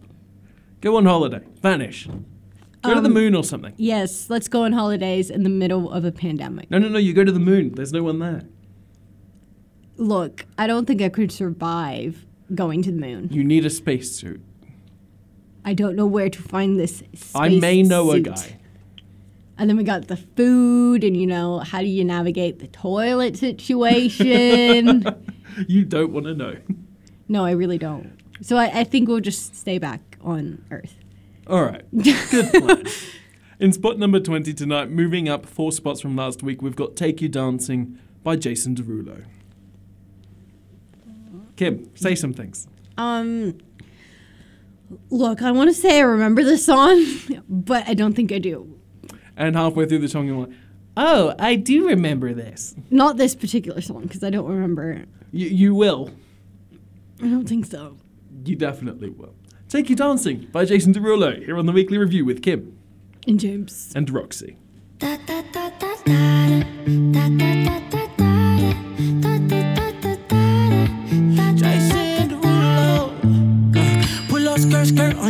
[0.82, 1.40] Go on holiday.
[1.62, 2.08] Vanish.
[2.84, 3.74] Go to the Um, moon or something.
[3.78, 6.70] Yes, let's go on holidays in the middle of a pandemic.
[6.70, 7.00] No, no, no.
[7.00, 7.72] You go to the moon.
[7.74, 8.44] There's no one there.
[9.98, 13.30] Look, I don't think I could survive going to the moon.
[13.32, 14.42] You need a spacesuit.
[15.64, 17.02] I don't know where to find this.
[17.34, 18.55] I may know a guy.
[19.58, 23.38] And then we got the food, and you know, how do you navigate the toilet
[23.38, 25.06] situation?
[25.70, 26.58] You don't want to know.
[27.30, 28.12] no, I really don't.
[28.42, 30.96] So I, I think we'll just stay back on Earth.
[31.48, 31.84] All right.
[31.98, 32.84] Good plan.
[33.62, 37.22] In spot number 20 tonight, moving up four spots from last week, we've got Take
[37.22, 39.24] You Dancing by Jason Derulo.
[41.56, 42.68] Kim, say some things.
[42.98, 43.58] Um,
[45.10, 47.02] look, I want to say I remember this song,
[47.50, 48.78] but I don't think I do.
[49.38, 50.56] And halfway through the song, you're like,
[50.98, 52.76] oh, I do remember this.
[52.90, 55.06] Not this particular song because I don't remember.
[55.32, 56.12] You, you will.
[57.22, 57.98] I don't think so.
[58.46, 59.36] You definitely will.
[59.70, 62.78] Take You Dancing by Jason Derulo here on the weekly review with Kim
[63.28, 63.92] And James.
[63.96, 64.58] and Roxy.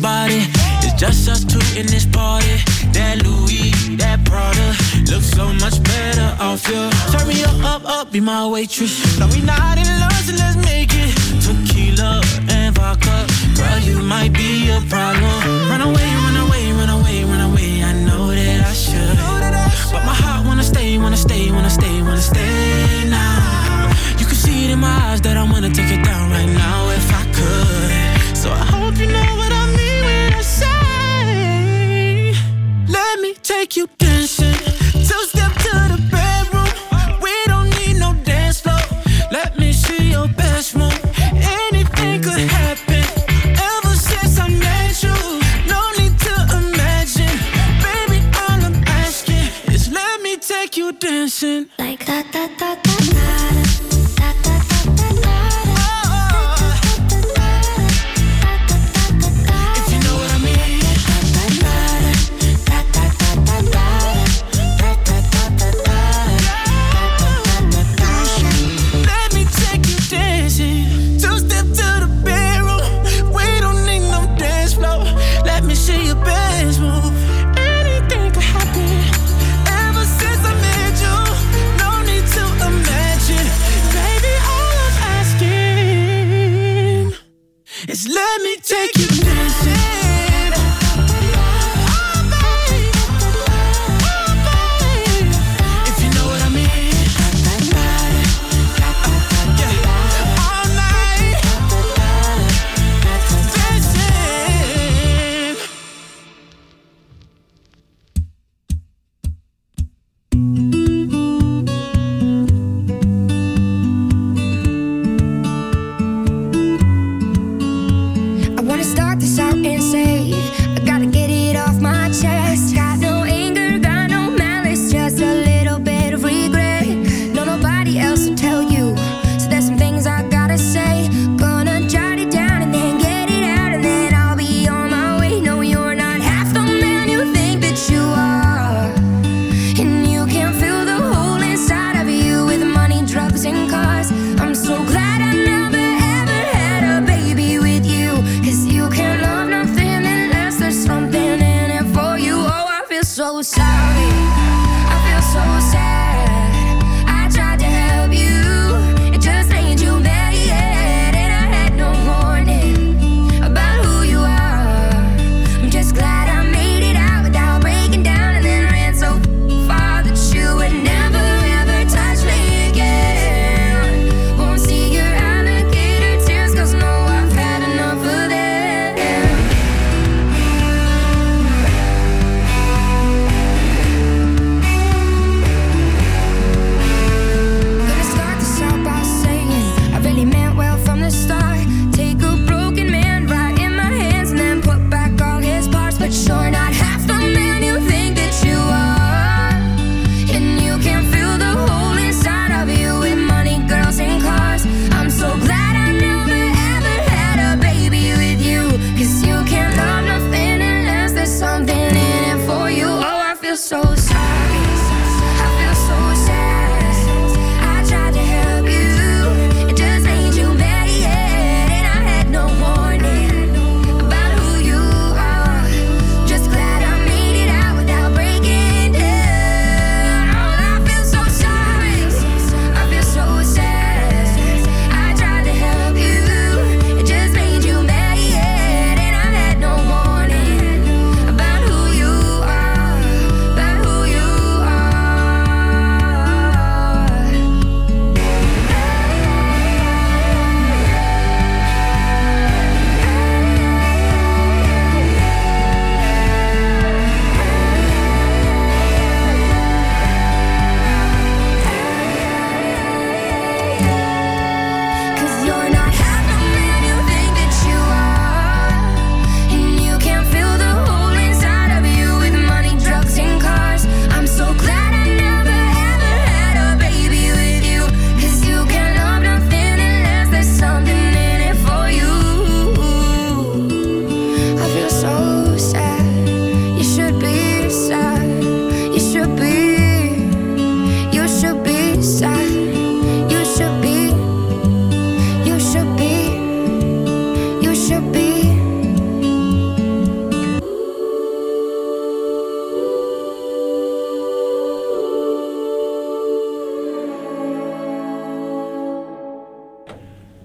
[0.00, 0.42] body.
[0.82, 2.56] It's just us two in this party.
[2.92, 4.68] That Louis, that Prada,
[5.10, 6.90] looks so much better off you.
[7.12, 9.18] Turn me up, up, up, be my waitress.
[9.18, 11.12] No, we not in love, so let's make it
[11.44, 12.09] tequila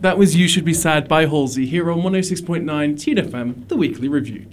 [0.05, 4.07] That was You Should Be Sad by Halsey here on 106.9 Tune FM, the weekly
[4.07, 4.45] review.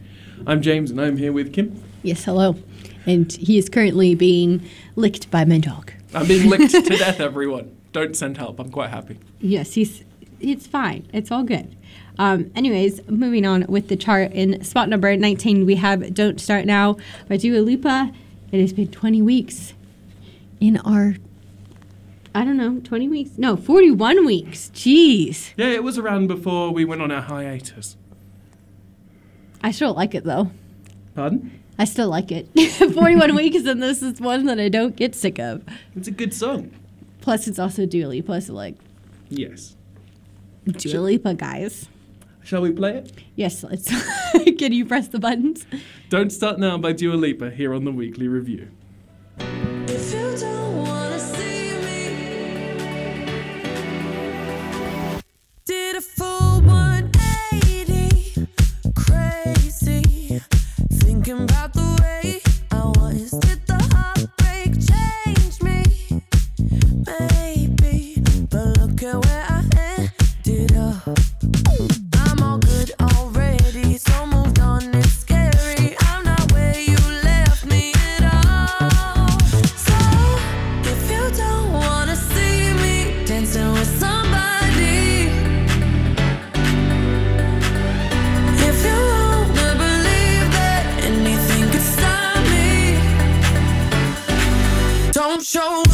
[0.47, 1.79] I'm James and I'm here with Kim.
[2.03, 2.57] Yes, hello.
[3.05, 5.93] And he is currently being licked by my dog.
[6.15, 7.77] I'm being licked to death, everyone.
[7.93, 8.61] Don't send help.
[8.61, 9.19] I'm quite happy.
[9.41, 10.05] Yes, he's.
[10.41, 11.07] It's fine.
[11.13, 11.77] It's all good.
[12.19, 14.33] Um, anyways, moving on with the chart.
[14.33, 16.97] In spot number 19, we have "Don't Start Now"
[17.29, 18.11] by Dua Lipa.
[18.53, 19.75] It has been 20 weeks
[20.61, 21.17] in our.
[22.35, 23.33] I don't know, 20 weeks?
[23.37, 24.71] No, 41 weeks.
[24.75, 25.53] Jeez.
[25.57, 27.97] Yeah, it was around before we went on our hiatus.
[29.63, 30.51] I still like it though.
[31.15, 31.61] Pardon?
[31.79, 32.47] I still like it.
[32.95, 35.63] 41 weeks, and this is one that I don't get sick of.
[35.95, 36.71] It's a good song.
[37.21, 38.77] Plus, it's also Dua Lipa, so like
[39.29, 39.77] Yes.
[40.67, 41.89] Dua Lipa, guys.
[42.45, 43.13] Shall we play it?
[43.37, 43.89] Yes, let's.
[44.59, 45.65] Can you press the buttons?
[46.09, 48.69] Don't Start Now by Dua Lipa here on the weekly review.
[56.03, 56.42] Did
[95.53, 95.92] show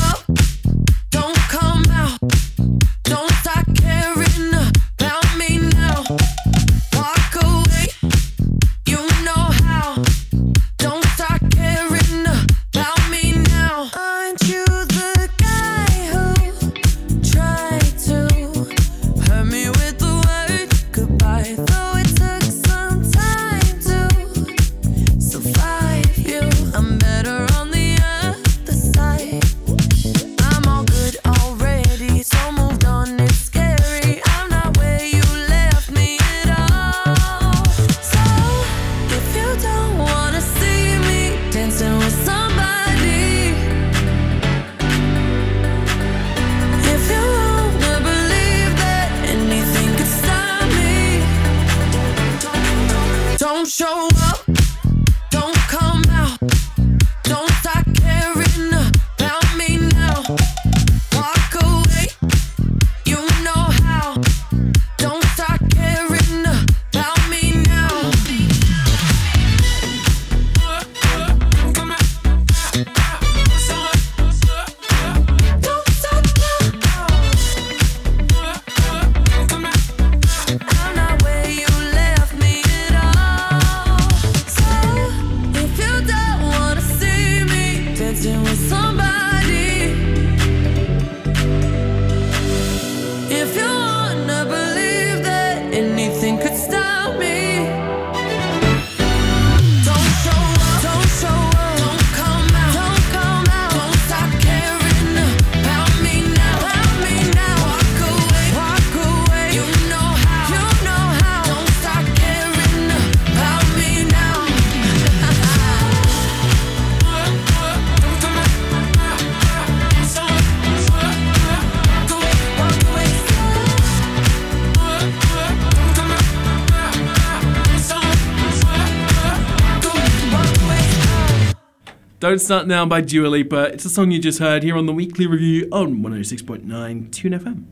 [132.29, 133.73] Don't Start Now by Dua Lipa.
[133.73, 137.65] It's a song you just heard here on the weekly review on 106.9 Tune FM.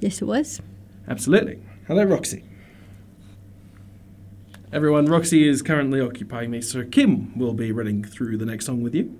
[0.00, 0.60] Yes, it was.
[1.06, 1.62] Absolutely.
[1.86, 2.42] Hello, Roxy.
[4.72, 8.82] Everyone, Roxy is currently occupying me, so Kim will be running through the next song
[8.82, 9.16] with you.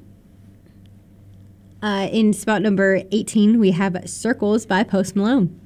[1.81, 5.61] Uh, in spot number 18, we have Circles by Post Malone.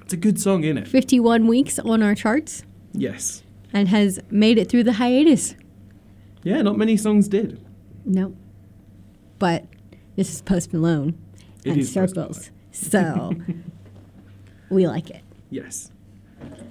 [0.00, 0.88] It's a good song, isn't it?
[0.88, 2.64] 51 weeks on our charts
[2.94, 3.42] Yes.
[3.74, 5.56] and has made it through the hiatus.
[6.42, 7.62] Yeah, not many songs did.
[8.06, 8.34] No.
[9.38, 9.64] But
[10.16, 11.18] this is Post Malone
[11.64, 12.50] It and is Circles.
[12.72, 13.32] So
[14.70, 15.22] we like it.
[15.50, 15.90] Yes.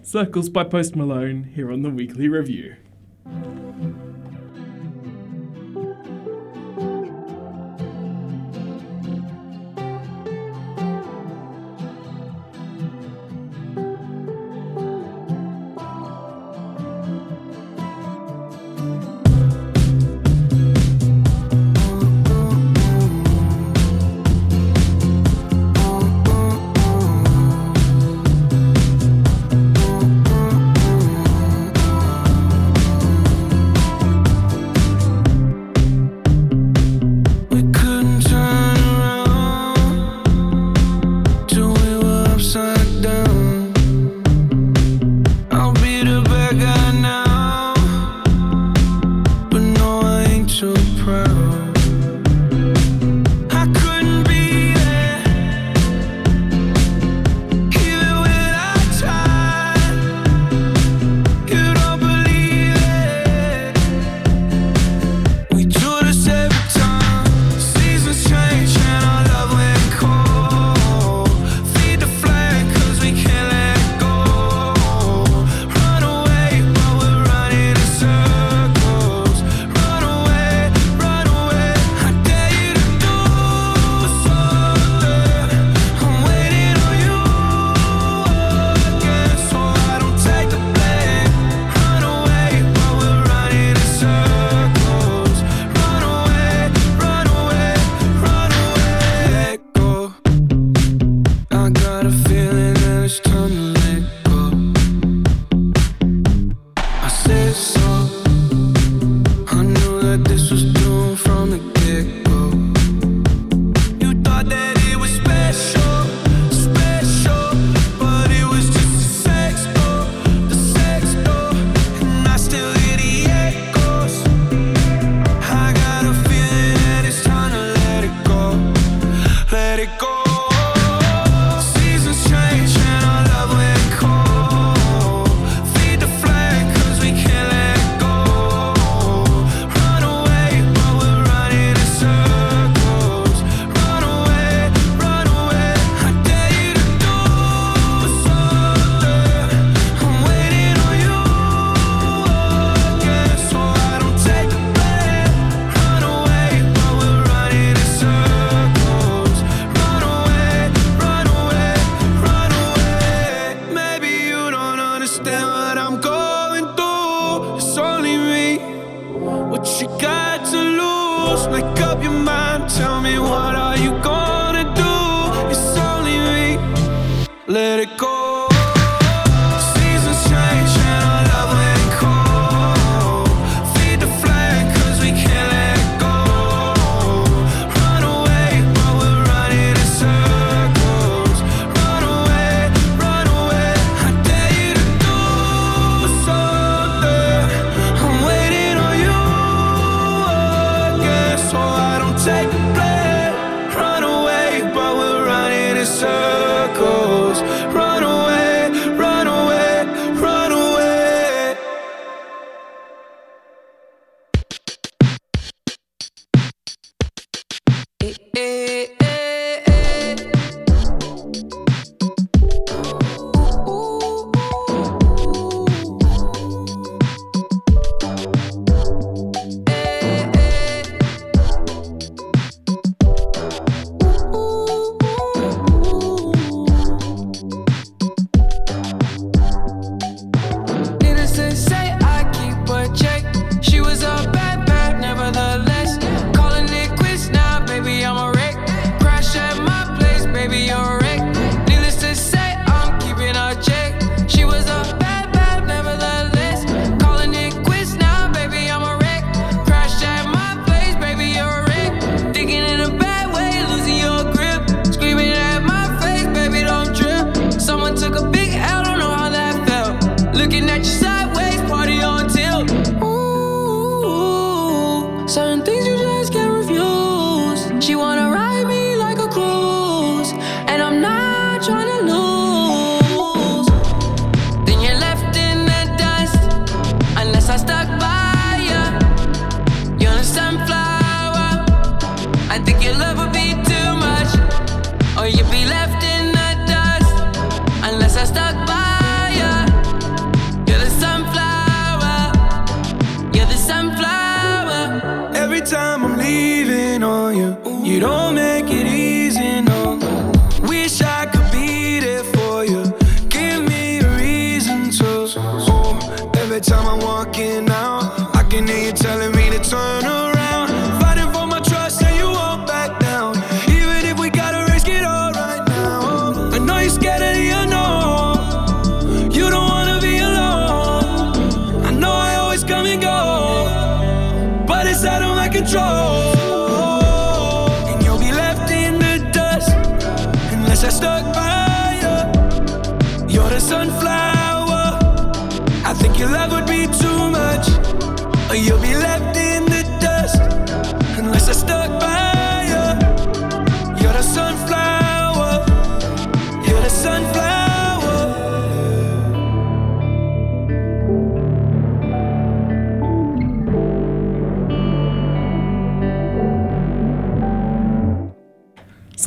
[0.02, 2.76] Circles by Post Malone here on the weekly review.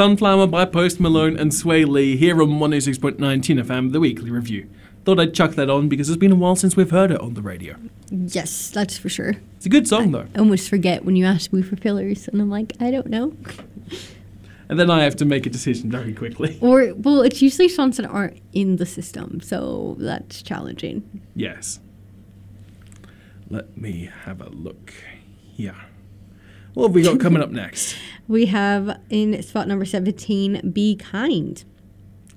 [0.09, 4.66] Sunflower by Post Malone and Swae Lee here on 106.9 Tune FM, the weekly review.
[5.05, 7.35] Thought I'd chuck that on because it's been a while since we've heard it on
[7.35, 7.76] the radio.
[8.10, 9.35] Yes, that's for sure.
[9.59, 10.26] It's a good song though.
[10.35, 13.36] I almost forget when you ask me for fillers, and I'm like, I don't know.
[14.70, 16.59] And then I have to make a decision very quickly.
[16.62, 21.20] Or, well, it's usually songs that aren't in the system, so that's challenging.
[21.35, 21.80] Yes.
[23.51, 24.94] Let me have a look
[25.52, 25.76] here.
[26.79, 27.97] What have we got coming up next?
[28.29, 31.65] We have in spot number 17, Be Kind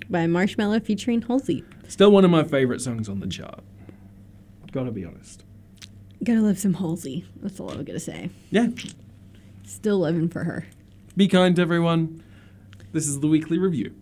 [0.10, 1.64] by Marshmello featuring Halsey.
[1.88, 3.60] Still one of my favourite songs on the chart.
[4.72, 5.44] Gotta be honest.
[6.24, 7.26] Gotta love some Halsey.
[7.36, 8.32] That's all I'm gonna say.
[8.50, 8.70] Yeah.
[9.64, 10.66] Still living for her.
[11.16, 12.24] Be kind, everyone.
[12.94, 13.94] This is the weekly review.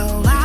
[0.00, 0.39] Go wow,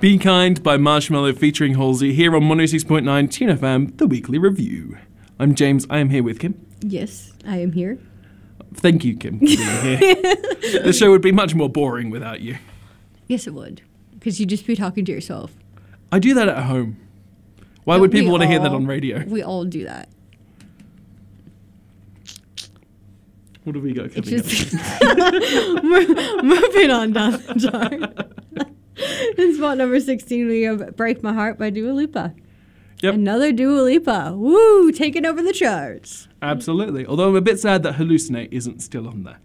[0.00, 4.96] Be Kind by Marshmello featuring Halsey here on 106.9 Tune FM, the weekly review.
[5.38, 6.54] I'm James, I am here with Kim.
[6.80, 7.98] Yes, I am here.
[8.74, 9.96] Thank you, Kim, for being here.
[10.82, 12.56] the show would be much more boring without you.
[13.26, 13.82] Yes, it would.
[14.12, 15.52] Because you'd just be talking to yourself.
[16.10, 16.96] I do that at home.
[17.84, 19.22] Why Don't would people want to hear that all- on radio?
[19.26, 20.08] We all do that.
[23.64, 25.84] What have we got It's coming just up?
[25.84, 28.08] Mo- moving on down the
[28.56, 28.70] chart.
[29.38, 32.34] In spot number 16, we have Break My Heart by Dua Lipa.
[33.02, 33.14] Yep.
[33.14, 34.34] Another Dua Lipa.
[34.36, 34.92] Woo!
[34.92, 36.28] Taking over the charts.
[36.42, 37.06] Absolutely.
[37.06, 39.38] Although I'm a bit sad that Hallucinate isn't still on there.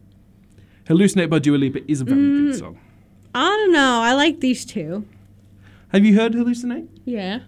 [0.85, 2.47] Hallucinate by Dua Lipa is a very Mm.
[2.51, 2.79] good song.
[3.33, 3.99] I don't know.
[4.01, 5.05] I like these two.
[5.89, 6.87] Have you heard Hallucinate?
[7.05, 7.39] Yeah.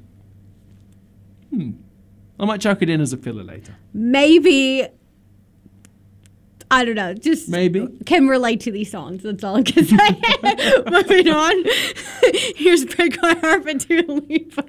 [1.50, 1.72] Hmm.
[2.40, 3.76] I might chuck it in as a filler later.
[3.94, 4.86] Maybe.
[6.70, 7.14] I don't know.
[7.14, 7.88] Just Maybe.
[8.06, 9.24] can relate to these songs.
[9.24, 9.96] That's all I can say.
[10.92, 11.64] Moving on.
[12.56, 14.66] Here's Break My Heart by Dua Lipa.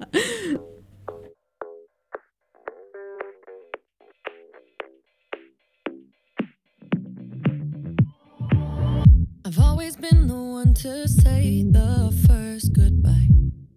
[9.45, 13.29] I've always been the one to say the first goodbye.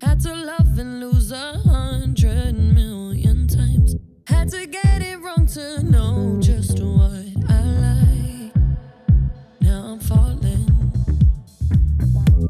[0.02, 3.96] Had to love and lose a hundred million times.
[4.28, 7.01] Had to get it wrong to know just what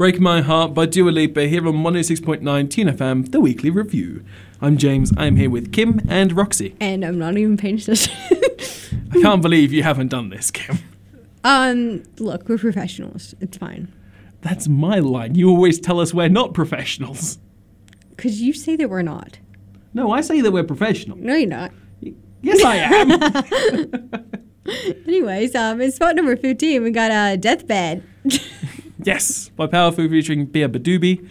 [0.00, 4.24] Break My Heart by Dua Lipa here on 106.9 Tune FM, the weekly review.
[4.62, 6.74] I'm James, I'm here with Kim and Roxy.
[6.80, 8.16] And I'm not even paying attention.
[9.12, 10.78] I can't believe you haven't done this, Kim.
[11.44, 13.34] um, look, we're professionals.
[13.40, 13.92] It's fine.
[14.40, 15.34] That's my line.
[15.34, 17.36] You always tell us we're not professionals.
[18.08, 19.38] Because you say that we're not.
[19.92, 21.18] No, I say that we're professional.
[21.18, 21.72] No, you're not.
[22.40, 24.10] Yes, I am.
[25.06, 28.02] Anyways, um, in spot number 15, we got a uh, Deathbed.
[29.04, 31.28] yes, by Powfu featuring beabadoobee.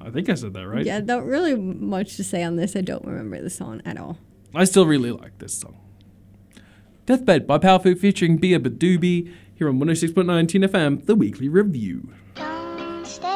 [0.00, 0.86] I think I said that right.
[0.86, 2.76] Yeah, not really much to say on this.
[2.76, 4.18] I don't remember the song at all.
[4.54, 5.76] I still really like this song.
[7.06, 12.08] Deathbed by Powfu featuring beabadoobee here on 106.9 Tune FM, the weekly review.
[13.04, 13.26] Stay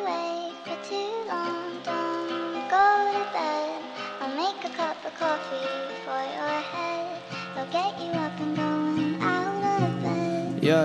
[0.00, 1.82] awake for too long.
[1.82, 3.82] Don't go to bed.
[4.20, 7.22] I'll make a cup of coffee for your head.
[7.56, 10.62] I'll get you up and going out of bed.
[10.64, 10.84] Yeah,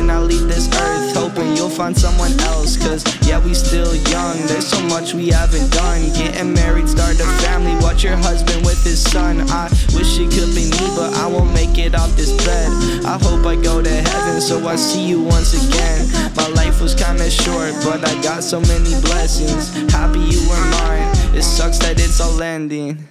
[0.00, 2.74] When I leave this earth, hoping you'll find someone else.
[2.78, 6.00] Cause yeah, we still young, there's so much we haven't done.
[6.14, 9.42] Getting married, start a family, watch your husband with his son.
[9.50, 12.72] I wish it could be me, but I won't make it off this bed.
[13.04, 16.08] I hope I go to heaven, so I see you once again.
[16.34, 19.68] My life was kinda short, but I got so many blessings.
[19.92, 23.06] Happy you were mine, it sucks that it's all ending.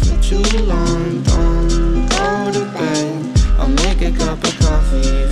[0.00, 3.28] For too long, don't go to bed.
[3.58, 4.61] I'll make a cup of
[4.92, 5.31] coffee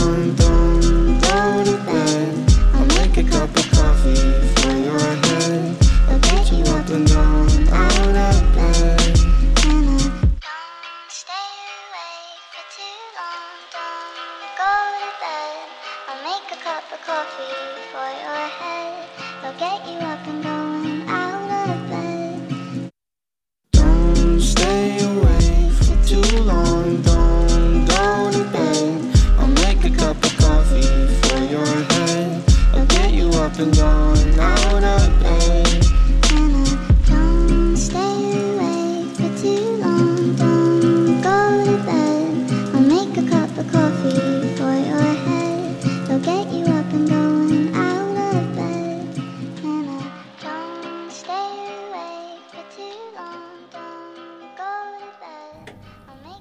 [33.61, 34.15] and going
[34.81, 35.67] to bed.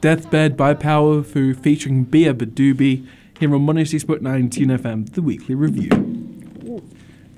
[0.00, 3.06] Deathbed by Powfu featuring beabadoobee
[3.38, 6.09] here on Monacy Spot 19 FM, the weekly review.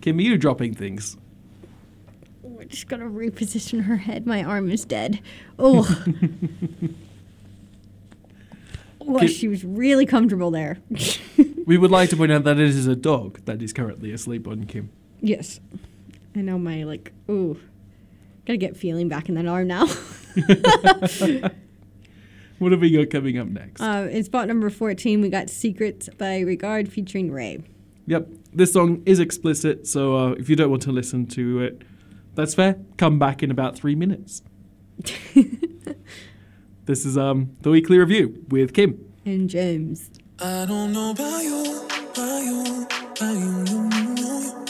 [0.03, 1.17] Kim, are you dropping things?
[2.45, 4.27] Oh, I just gotta reposition her head.
[4.27, 5.21] My arm is dead.
[5.59, 5.89] Oh.
[9.01, 10.79] oh, Ki- she was really comfortable there.
[11.65, 14.49] We would like to point out that it is a dog that is currently asleep
[14.49, 14.91] on Kim.
[15.21, 15.61] yes.
[16.35, 17.57] I know my, like, ooh.
[18.47, 19.87] Gotta get feeling back in that arm now.
[22.59, 23.81] What have we got coming up next?
[23.81, 27.63] uh, in spot number 14, we got Secrets by Regard featuring RAYE.
[28.07, 31.83] Yep, this song is explicit, so uh, if you don't want to listen to it,
[32.35, 32.79] that's fair.
[32.97, 34.43] Come back in about three minutes.
[36.85, 39.13] this is um the weekly review with Kim.
[39.25, 40.11] And James.
[40.41, 44.65] I don't know about you, about you, about you, you, you, you.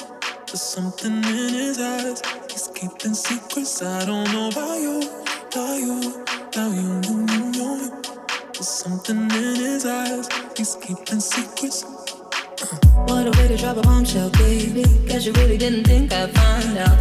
[0.47, 2.21] There's something in his eyes.
[2.51, 3.83] He's keeping secrets.
[3.83, 5.01] I don't know about you,
[5.47, 8.03] about you, about you, you, you, you.
[8.53, 10.29] There's something in his eyes.
[10.57, 11.85] He's keeping secrets.
[12.63, 14.85] What a way to drop a bombshell, baby.
[15.09, 16.99] Guess you really didn't think I'd find out.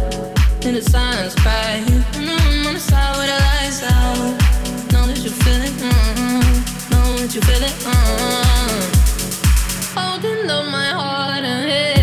[0.64, 1.84] In the silence, crying.
[2.18, 4.16] Mm, on the side with the lights out.
[4.92, 5.72] Know that you feel it.
[5.78, 7.76] Mm, know that you feel it.
[7.86, 8.80] Mm.
[9.96, 12.01] Holding up my heart and head.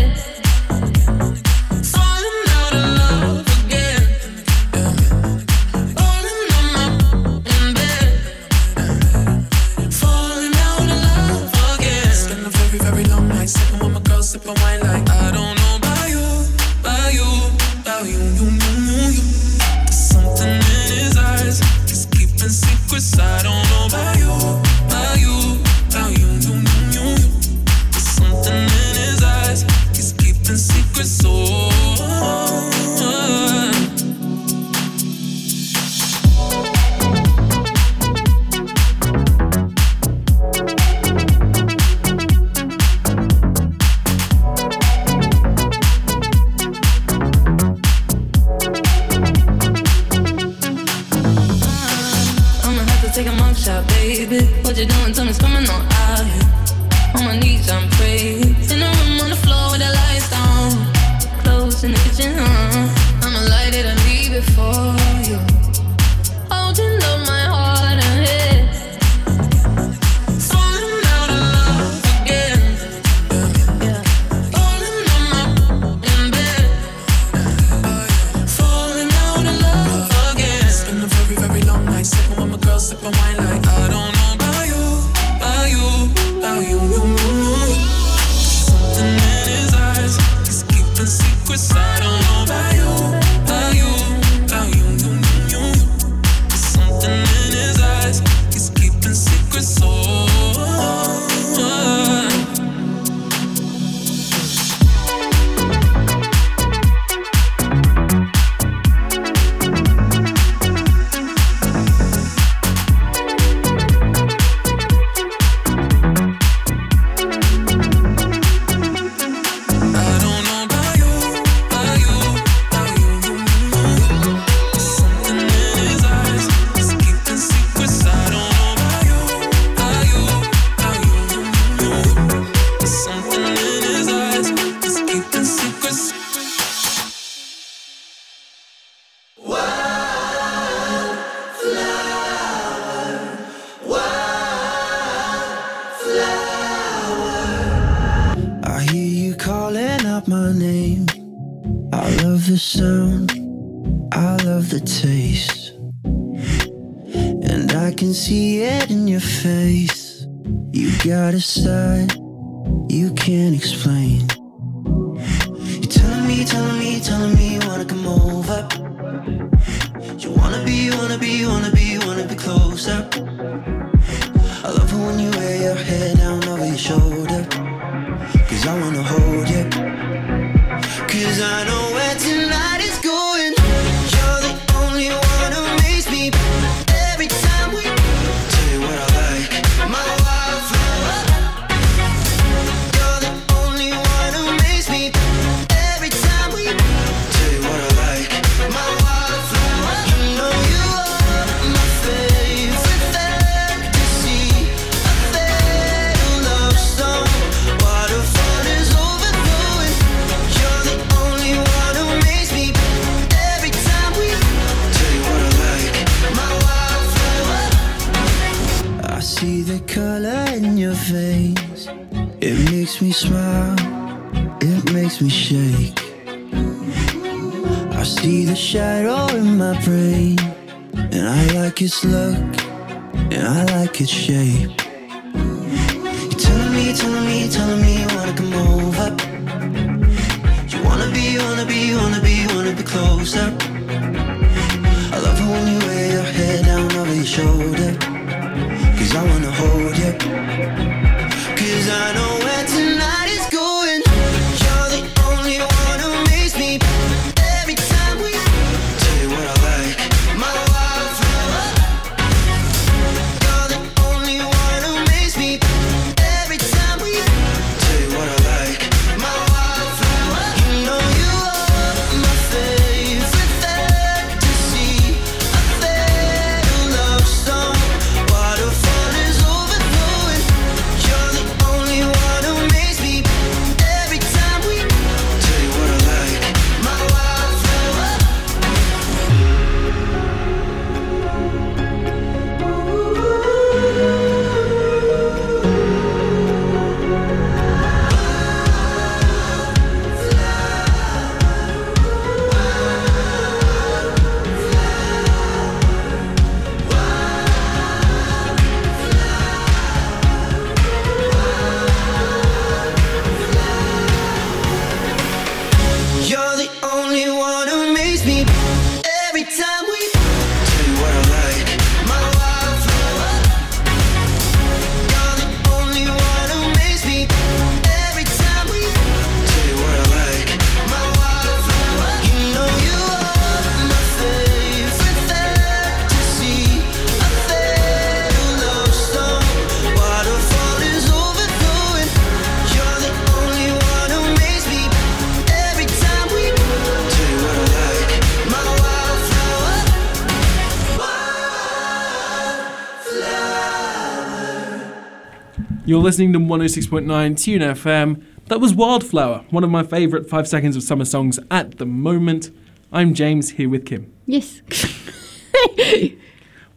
[356.00, 358.24] You're listening to 106.9 Tune FM.
[358.46, 362.50] That was Wildflower, one of my favourite five seconds of summer songs at the moment.
[362.90, 364.10] I'm James here with Kim.
[364.24, 364.62] Yes.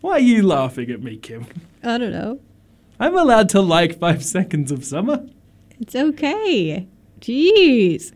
[0.02, 1.45] Why are you laughing at me, Kim?
[1.82, 2.41] I don't know.
[3.00, 5.26] I'm allowed to like five seconds of summer.
[5.80, 6.86] It's okay.
[7.22, 8.12] Jeez.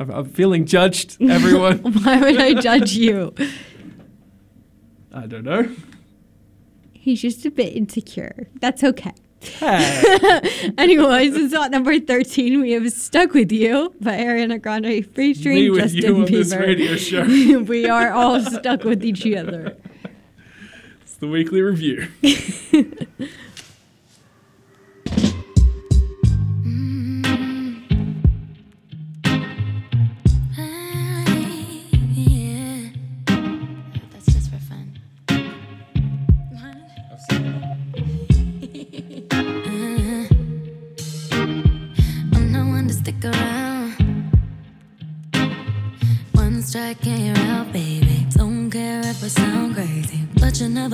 [0.00, 1.78] I'm, I'm feeling judged, everyone.
[1.78, 3.36] Why would I judge you?
[5.14, 5.72] I don't know.
[6.92, 8.48] He's just a bit insecure.
[8.58, 9.14] That's okay.
[9.40, 10.72] Hey.
[10.78, 12.60] Anyways, it's at number 13.
[12.60, 17.66] We have Stuck With You by Ariana Grande featuring Me Justin Bieber.
[17.68, 19.76] we are all stuck with each other.
[21.02, 22.08] It's the weekly review.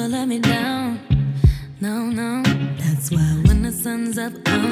[0.03, 0.99] never let me down.
[1.81, 2.43] No, no.
[2.79, 4.72] That's why when the sun's up, I'm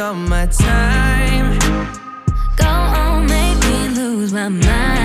[0.00, 1.58] all my time.
[2.56, 4.99] Go on, make me lose my mind.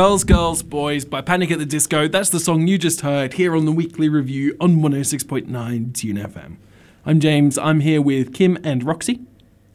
[0.00, 2.08] Girls, Girls, Boys by Panic at the Disco.
[2.08, 6.56] That's the song you just heard here on the weekly review on 106.9 Tune FM.
[7.04, 7.58] I'm James.
[7.58, 9.20] I'm here with Kim and Roxy.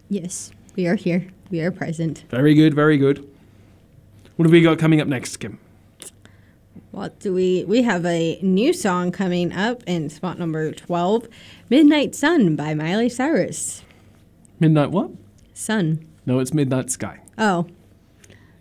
[0.09, 1.27] Yes, we are here.
[1.51, 2.23] We are present.
[2.29, 3.19] Very good, very good.
[4.35, 5.59] What have we got coming up next, Kim?
[6.89, 7.63] What do we?
[7.65, 11.27] We have a new song coming up in spot number 12
[11.69, 13.83] Midnight Sun by Miley Cyrus.
[14.59, 15.11] Midnight what?
[15.53, 16.03] Sun.
[16.25, 17.19] No, it's Midnight Sky.
[17.37, 17.67] Oh,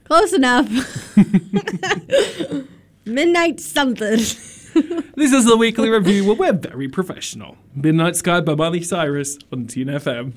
[0.05, 0.69] Close enough.
[3.07, 4.17] Midnight something.
[5.17, 7.57] this is the weekly review where we're very professional.
[7.75, 10.35] Midnight Sky by Miley Cyrus on TuneFM.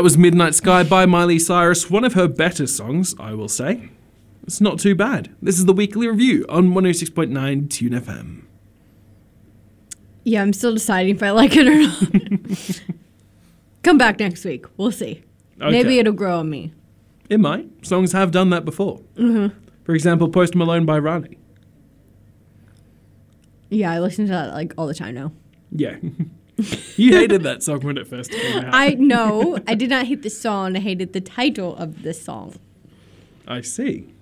[0.00, 3.90] That was Midnight Sky by Miley Cyrus, one of her better songs, I will say.
[4.44, 5.36] It's not too bad.
[5.42, 8.44] This is the weekly review on 106.9 Tune FM.
[10.24, 12.80] Yeah, I'm still deciding if I like it or not.
[13.82, 14.64] Come back next week.
[14.78, 15.22] We'll see.
[15.60, 15.70] Okay.
[15.70, 16.72] Maybe it'll grow on me.
[17.28, 17.84] It might.
[17.84, 19.02] Songs have done that before.
[19.16, 19.54] Mm-hmm.
[19.84, 21.36] For example, Post Malone by RANI.
[23.68, 25.32] Yeah, I listen to that like all the time now.
[25.70, 25.96] Yeah.
[26.96, 28.74] you hated that song when it first came out.
[28.74, 29.58] I know.
[29.66, 30.76] I did not hate the song.
[30.76, 32.56] I hated the title of the song.
[33.46, 34.12] I see.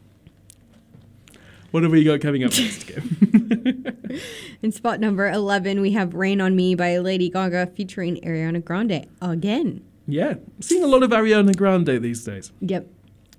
[1.71, 3.85] What have we got coming up next, Kim?
[4.63, 9.07] In spot number 11, we have Rain on Me by Lady Gaga featuring Ariana Grande
[9.21, 9.85] again.
[10.07, 12.53] Yeah, seeing a lot of Ariana Grande these days.
[12.61, 12.89] Yep,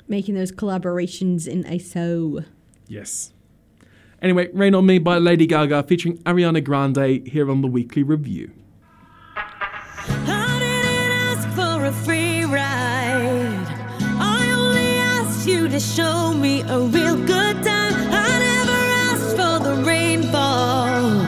[0.08, 2.46] making those collaborations in ISO.
[2.88, 3.34] Yes.
[4.22, 8.52] Anyway, Rain on Me by Lady Gaga featuring Ariana Grande here on the Weekly Review.
[10.08, 13.68] I didn't ask for a free ride.
[14.20, 17.94] I only asked you to show me a real good time.
[18.12, 21.22] I never asked for the rainfall.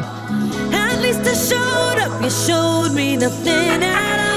[0.73, 2.23] At least I showed up.
[2.23, 4.30] You showed me nothing at all.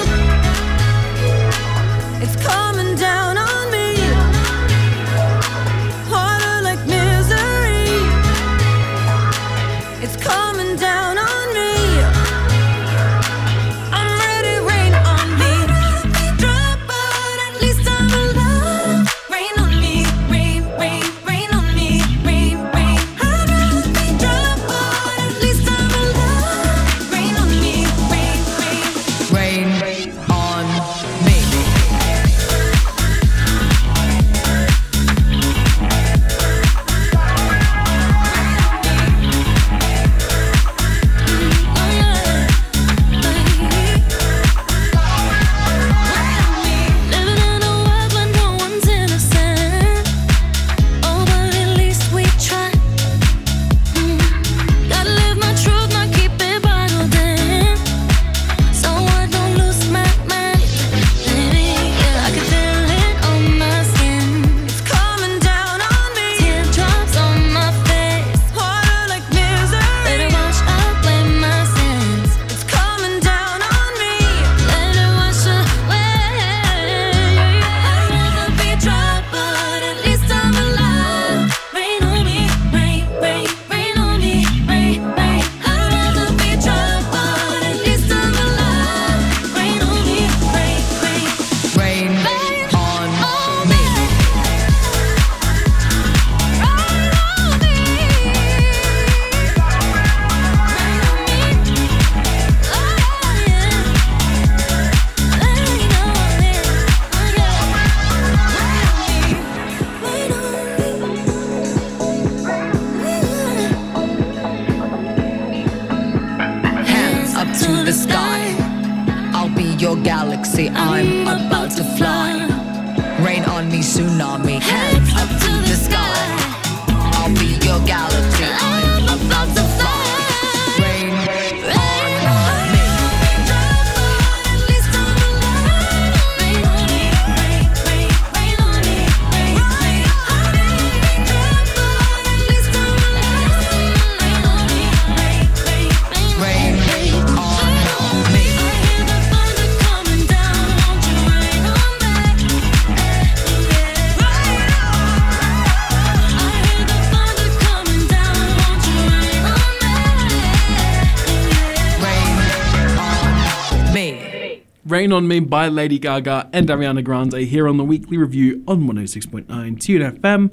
[165.05, 168.89] Rain on Me by Lady Gaga and Ariana Grande here on the weekly review on
[168.89, 170.51] 106.9 Tune FM.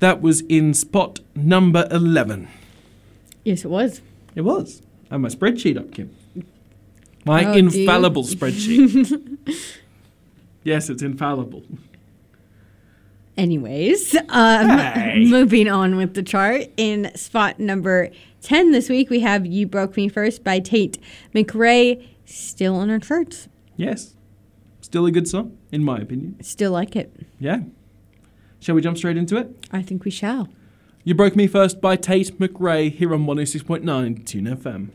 [0.00, 2.46] That was in spot number 11.
[3.42, 4.02] Yes, it was.
[4.34, 4.82] It was.
[5.10, 6.14] I have my spreadsheet up, Kim.
[7.24, 9.38] My Oh, infallible spreadsheet.
[10.62, 11.62] yes, it's infallible.
[13.38, 15.24] Anyways, um, Hey.
[15.26, 16.64] moving on with the chart.
[16.76, 18.10] In spot number
[18.42, 20.98] 10 this week, we have You Broke Me First by Tate
[21.34, 22.06] McRae.
[22.26, 23.48] Still on our charts.
[23.76, 24.14] Yes.
[24.80, 26.36] Still a good song, in my opinion.
[26.42, 27.14] Still like it.
[27.38, 27.60] Yeah.
[28.60, 29.66] Shall we jump straight into it?
[29.72, 30.48] I think we shall.
[31.04, 34.90] You Broke Me First by Tate McRae here on 106.9 Tune FM.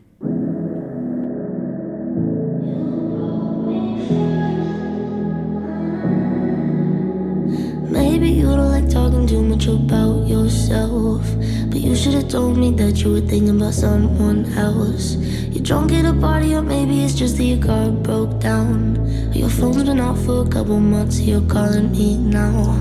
[8.10, 11.22] Maybe you don't like talking too much about yourself.
[11.70, 15.14] But you should have told me that you were thinking about someone else.
[15.52, 18.98] You're drunk at a party, or maybe it's just that your car broke down.
[19.32, 22.76] Your phone's been off for a couple months, you're calling me now.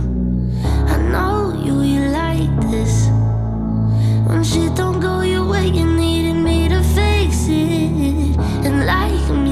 [0.93, 3.07] I know you, you like this.
[4.25, 8.35] When shit don't go your way, you needed me to fix it.
[8.65, 9.48] And like me,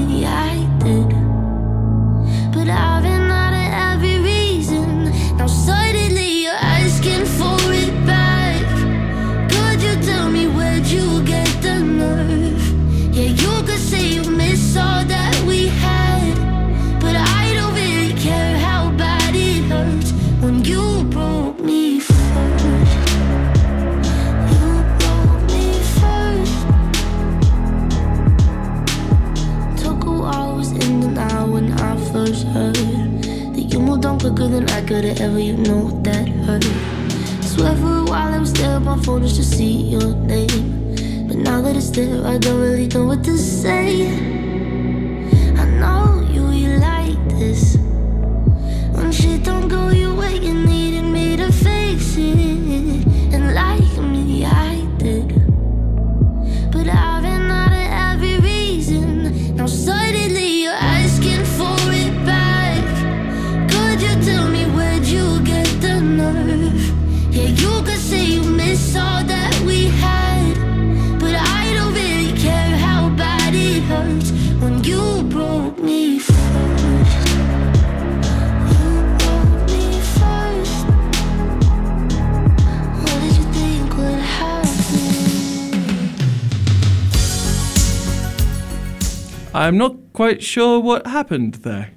[90.28, 91.92] quite sure what happened there.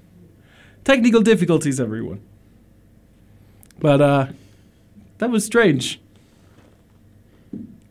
[0.86, 2.22] Technical difficulties, everyone.
[3.78, 4.28] But uh,
[5.18, 6.00] that was strange.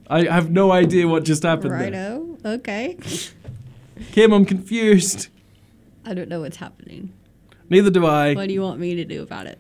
[0.09, 2.39] I have no idea what just happened Righto.
[2.41, 2.55] there.
[2.55, 2.97] Okay.
[4.13, 5.29] Kim, I'm confused.
[6.07, 7.13] I don't know what's happening.
[7.69, 8.33] Neither do I.
[8.33, 9.59] What do you want me to do about it?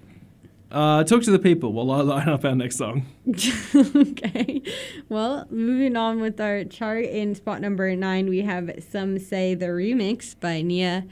[0.71, 3.07] Uh, talk to the people while I line up our next song.
[3.75, 4.63] okay.
[5.09, 9.67] Well, moving on with our chart in spot number nine, we have Some Say the
[9.67, 11.07] Remix by Nea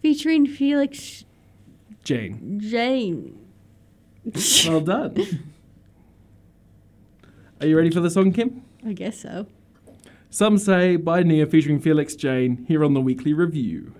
[0.00, 1.24] featuring Felix
[2.04, 2.60] Jaehn.
[2.60, 3.34] Jaehn.
[4.68, 5.52] well done.
[7.60, 8.62] Are you ready for the song, Kim?
[8.86, 9.46] I guess so.
[10.30, 13.94] Some Say by Nea featuring Felix Jaehn here on the Weekly Review.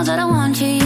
[0.00, 0.79] knows that I want you.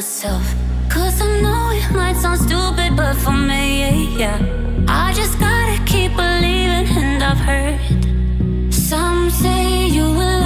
[0.00, 0.54] myself.
[0.88, 4.38] Cause I know it might sound stupid, but for me, yeah, yeah.
[4.88, 10.39] I just gotta keep believing, and I've heard some say you will.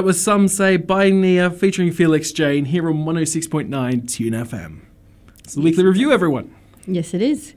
[0.00, 4.80] That was Some Say by Nea featuring Felix Jaehn here on 106.9 Tune FM.
[5.40, 5.64] It's the yes.
[5.64, 6.54] weekly review, everyone.
[6.86, 7.54] Yes, it is.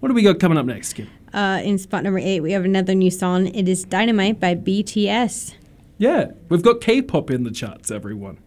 [0.00, 1.10] What do we got coming up next, Kim?
[1.34, 3.48] Uh, in spot number eight, we have another new song.
[3.48, 5.56] It is Dynamite by BTS.
[5.98, 8.38] Yeah, we've got K pop in the charts, everyone.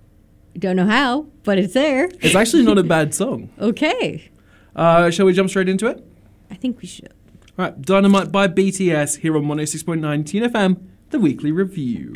[0.57, 2.09] Don't know how, but it's there.
[2.21, 3.51] It's actually not a bad song.
[3.59, 4.31] Okay.
[4.75, 6.03] Uh, shall we jump straight into it?
[6.49, 7.13] I think we should.
[7.59, 12.15] All right, Dynamite by BTS here on 106.9 Tune FM, the weekly review.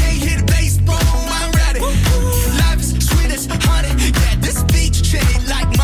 [5.11, 5.80] beach chain like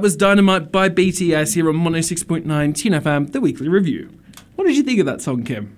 [0.00, 4.08] That was Dynamite by BTS here on 106.9 Tune FM, the weekly review.
[4.54, 5.76] What did you think of that song, Kim?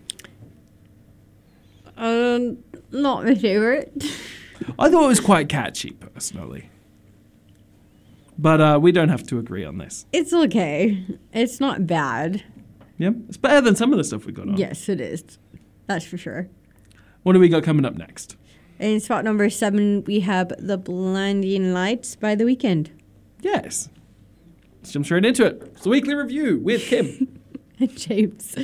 [1.97, 2.59] Um,
[2.93, 3.91] not my favorite.
[4.79, 6.71] I thought it was quite catchy, personally.
[8.39, 10.07] But uh, we don't have to agree on this.
[10.13, 11.05] It's okay.
[11.33, 12.45] It's not bad.
[12.99, 14.57] Yeah, it's better than some of the stuff we got on.
[14.57, 15.25] Yes, it is.
[15.89, 16.49] That's for sure.
[17.25, 18.37] What do we got coming up next?
[18.79, 22.91] In spot number seven, we have The Blinding Lights by The Weeknd.
[23.41, 23.89] Yes.
[24.83, 25.63] Let's jump straight into it.
[25.75, 27.39] It's the weekly review with Kim.
[27.81, 28.55] And James.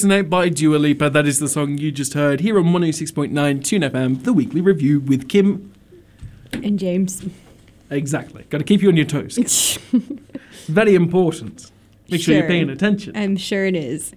[0.00, 1.10] Hallucinate by Dua Lipa.
[1.10, 4.98] That is the song you just heard here on 106.9 Tune FM, the weekly review
[5.00, 5.72] with Kim.
[6.54, 7.26] And James.
[7.90, 8.44] Exactly.
[8.48, 9.78] Got to keep you on your toes.
[10.68, 11.70] very important.
[12.08, 13.14] Make sure you're paying attention.
[13.14, 14.14] I'm sure it is.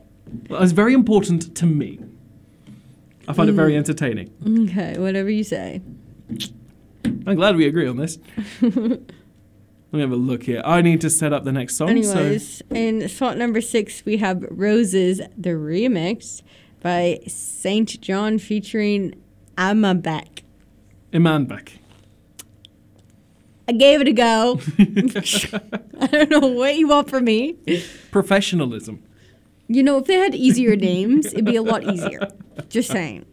[0.49, 1.99] Well, it's very important to me.
[3.27, 3.77] I find it very Mm.
[3.77, 4.31] entertaining.
[4.69, 5.81] Okay, whatever you say.
[7.27, 8.19] I'm glad we agree on this.
[9.93, 10.59] Let me have a look here.
[10.65, 11.87] I need to set up the next song.
[11.89, 16.41] Anyways, So in spot number six, we have Roses, the remix
[16.81, 19.13] by SAINt JHN featuring
[19.55, 20.41] Amma Beck.
[21.13, 21.73] Iman back.
[23.67, 24.59] I gave it a go.
[24.79, 27.55] I don't know what you want from me.
[28.09, 29.03] Professionalism.
[29.67, 32.29] You know, if they had easier names, it'd be a lot easier.
[32.67, 33.27] Just saying.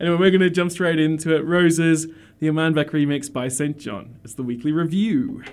[0.00, 1.44] Anyway, we're going to jump straight into it.
[1.44, 2.06] Roses,
[2.42, 4.16] the Imanbek remix by SAINt JHN.
[4.24, 5.44] It's the weekly review.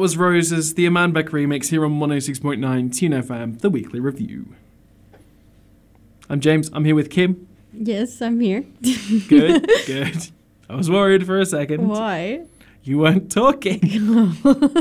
[0.00, 4.54] That was Roses, the Aman Beck remix here on 106.9 Tune FM, the weekly review.
[6.30, 7.46] I'm James, I'm here with Kim.
[7.74, 8.64] Yes, I'm here.
[9.28, 10.30] Good, good.
[10.70, 11.86] I was worried for a second.
[11.86, 12.46] Why?
[12.82, 14.32] You weren't talking.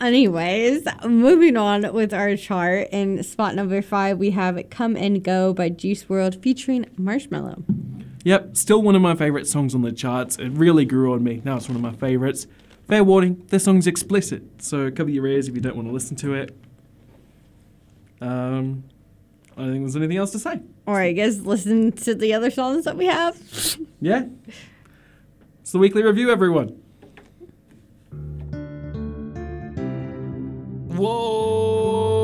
[0.00, 2.86] Anyways, moving on with our chart.
[2.92, 7.64] In spot number five, we have Come and Go by Juice WRLD featuring Marshmello.
[8.24, 10.38] Yep, still one of my favourite songs on the charts.
[10.38, 11.42] It really grew on me.
[11.44, 12.46] Now it's one of my favourites.
[12.88, 16.16] Fair warning, this song's explicit, so cover your ears if you don't want to listen
[16.16, 16.54] to it.
[18.20, 18.84] Um,
[19.56, 20.60] I don't think there's anything else to say.
[20.86, 23.36] Or I guess listen to the other songs that we have.
[24.00, 24.26] Yeah.
[25.62, 26.78] It's the weekly review, everyone.
[30.94, 32.23] Whoa.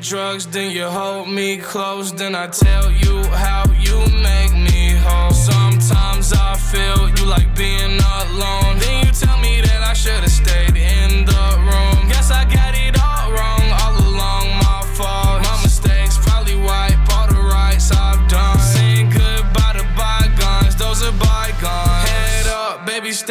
[0.00, 5.30] Drugs, then you hold me close, then I tell you how you make me whole.
[5.30, 8.78] Sometimes I feel you like being alone.
[8.78, 12.08] Then you tell me that I should've stayed in the room.
[12.08, 12.69] Guess I got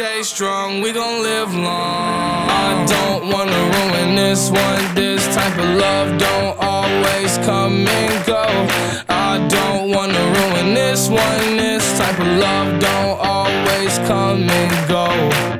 [0.00, 0.80] stay strong.
[0.80, 2.48] We gon' live long.
[2.66, 4.94] I don't wanna ruin this one.
[4.94, 8.46] This type of love don't always come and go.
[9.10, 11.56] I don't wanna ruin this one.
[11.58, 15.59] This type of love don't always come and go.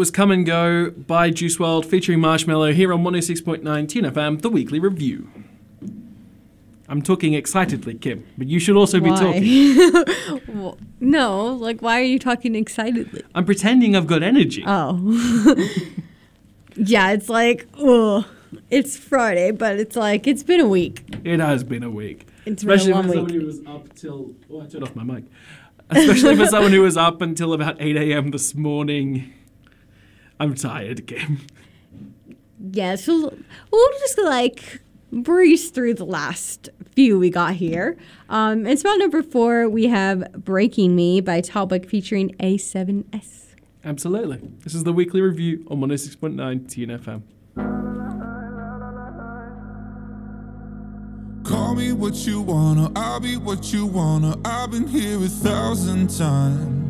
[0.00, 4.48] Was Come and Go by Juice WRLD featuring Marshmello here on 106.9 Tune FM, the
[4.48, 5.28] weekly review.
[6.88, 10.46] I'm talking excitedly, Kim, but you should also be talking.
[10.56, 13.22] Well, no, like why are you talking excitedly?
[13.34, 14.64] I'm pretending I've got energy.
[14.66, 14.96] Oh.
[16.76, 18.26] yeah, it's like, oh,
[18.70, 21.04] it's Friday, but it's like it's been a week.
[21.24, 22.26] It has been a week.
[22.46, 24.30] It's been a Especially long someone who was up till.
[24.50, 25.24] Oh, I turned off my mic.
[25.90, 28.30] Especially for someone who was up until about 8 a.m.
[28.30, 29.34] this morning.
[30.40, 31.46] I'm tired, Kim.
[32.72, 33.34] Yeah, so
[33.70, 34.80] we'll just like
[35.12, 37.96] breeze through the last few we got here.
[38.28, 43.54] Um, in spot number four, we have Breaking Me by Talbot featuring A7S.
[43.84, 44.40] Absolutely.
[44.64, 47.22] This is the weekly review on 106.9 Tune FM.
[51.44, 54.36] Call me what you wanna, I'll be what you wanna.
[54.44, 56.89] I've been here a thousand times.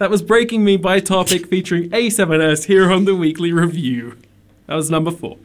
[0.00, 4.16] That was Breaking Me by Topic featuring A7S here on the Weekly Review.
[4.66, 5.36] That was number four.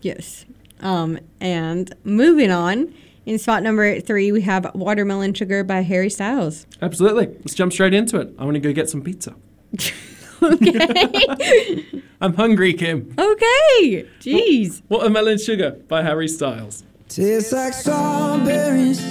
[0.00, 0.46] Yes.
[0.80, 2.94] Um, and moving on,
[3.26, 6.66] in spot number three, we have Watermelon Sugar by Harry Styles.
[6.80, 7.26] Absolutely.
[7.26, 8.32] Let's jump straight into it.
[8.38, 9.34] I want to go get some pizza.
[10.40, 11.84] Okay.
[12.20, 13.12] I'm hungry, Kim.
[13.18, 14.06] okay.
[14.20, 14.82] Jeez.
[14.88, 16.84] Watermelon Sugar by Harry Styles.
[17.08, 19.02] Tastes like strawberries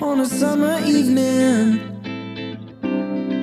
[0.00, 1.89] on a summer evening,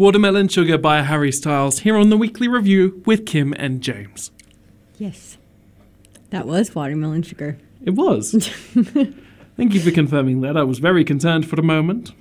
[0.00, 4.30] Watermelon Sugar by Harry Styles here on the weekly review with Kim and James.
[4.96, 5.36] Yes.
[6.30, 7.58] That was watermelon sugar.
[7.84, 8.30] It was.
[9.58, 10.56] Thank you for confirming that.
[10.56, 12.12] I was very concerned for a moment.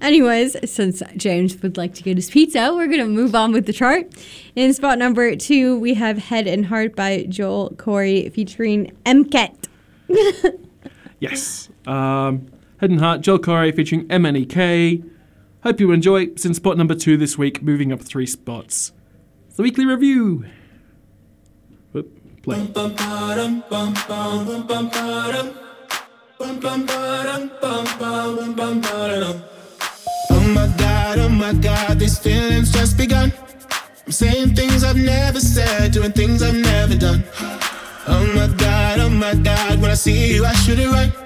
[0.00, 3.66] Anyways, since James would like to get his pizza, we're going to move on with
[3.66, 4.06] the chart.
[4.54, 9.56] In spot number two, we have Head and Heart by Joel Corry featuring MCAT.
[11.18, 11.68] Yes.
[11.84, 15.15] Um, Head and Heart, Joel Corry featuring MNEK.
[15.66, 16.28] Hope you enjoy.
[16.44, 18.92] In spot number two this week, moving up three spots.
[19.48, 20.44] It's the weekly review.
[21.90, 22.08] Whoop,
[22.44, 22.58] play.
[22.58, 22.72] Oh
[30.54, 33.32] my god, oh my god, these feelings just begun.
[34.06, 37.24] I'm saying things I've never said, doing things I've never done.
[38.06, 41.25] Oh my god, oh my god, when I see you, I should it right.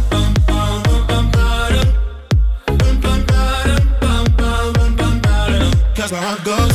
[6.31, 6.70] Cause my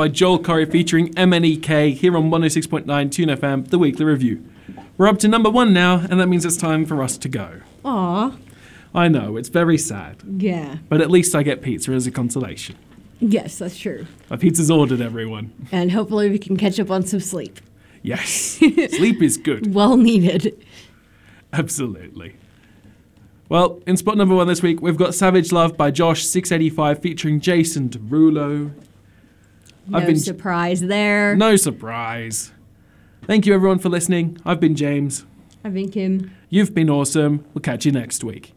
[0.00, 4.42] by Joel Corry featuring MNEK here on 106.9 Tune FM, the weekly review.
[4.96, 7.60] We're up to number one now, and that means it's time for us to go.
[7.84, 8.34] Aw.
[8.94, 10.78] I know, it's very sad, Yeah.
[10.88, 12.76] but at least I get pizza as a consolation.
[13.20, 14.06] Yes, that's true.
[14.30, 15.52] My pizza's ordered, everyone.
[15.70, 17.60] And hopefully we can catch up on some sleep.
[18.02, 19.74] Yes, sleep is good.
[19.74, 20.64] Well needed.
[21.52, 22.36] Absolutely.
[23.50, 27.38] Well, in spot number one this week, we've got Savage Love by Jawsh 685 featuring
[27.40, 28.72] Jason Derulo.
[29.90, 31.34] No surprise there.
[31.36, 32.52] No surprise.
[33.24, 34.38] Thank you everyone for listening.
[34.44, 35.24] I've been James.
[35.64, 36.30] I've been Kim.
[36.48, 37.44] You've been awesome.
[37.52, 38.54] We'll catch you next week.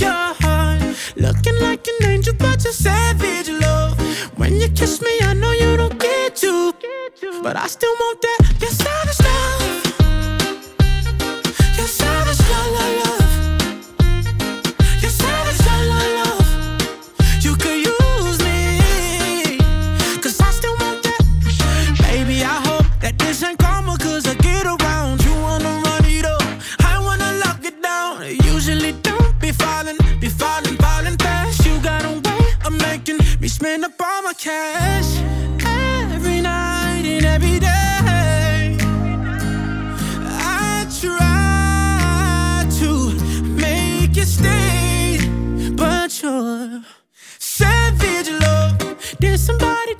[0.00, 0.80] Your heart?
[1.16, 3.98] Look Looking like an angel, but you're savage, love.
[4.38, 6.72] When you kiss me, I know you don't get to.
[7.42, 8.56] But I still want that.
[8.60, 9.16] Your savage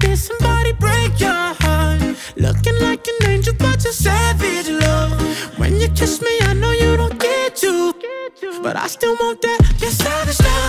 [0.00, 2.00] did somebody break your heart?
[2.36, 5.12] Looking like an angel, but you're savage love.
[5.58, 7.94] When you kiss me, I know you don't get to.
[8.62, 9.60] But I still want that.
[9.80, 10.59] Your savage love.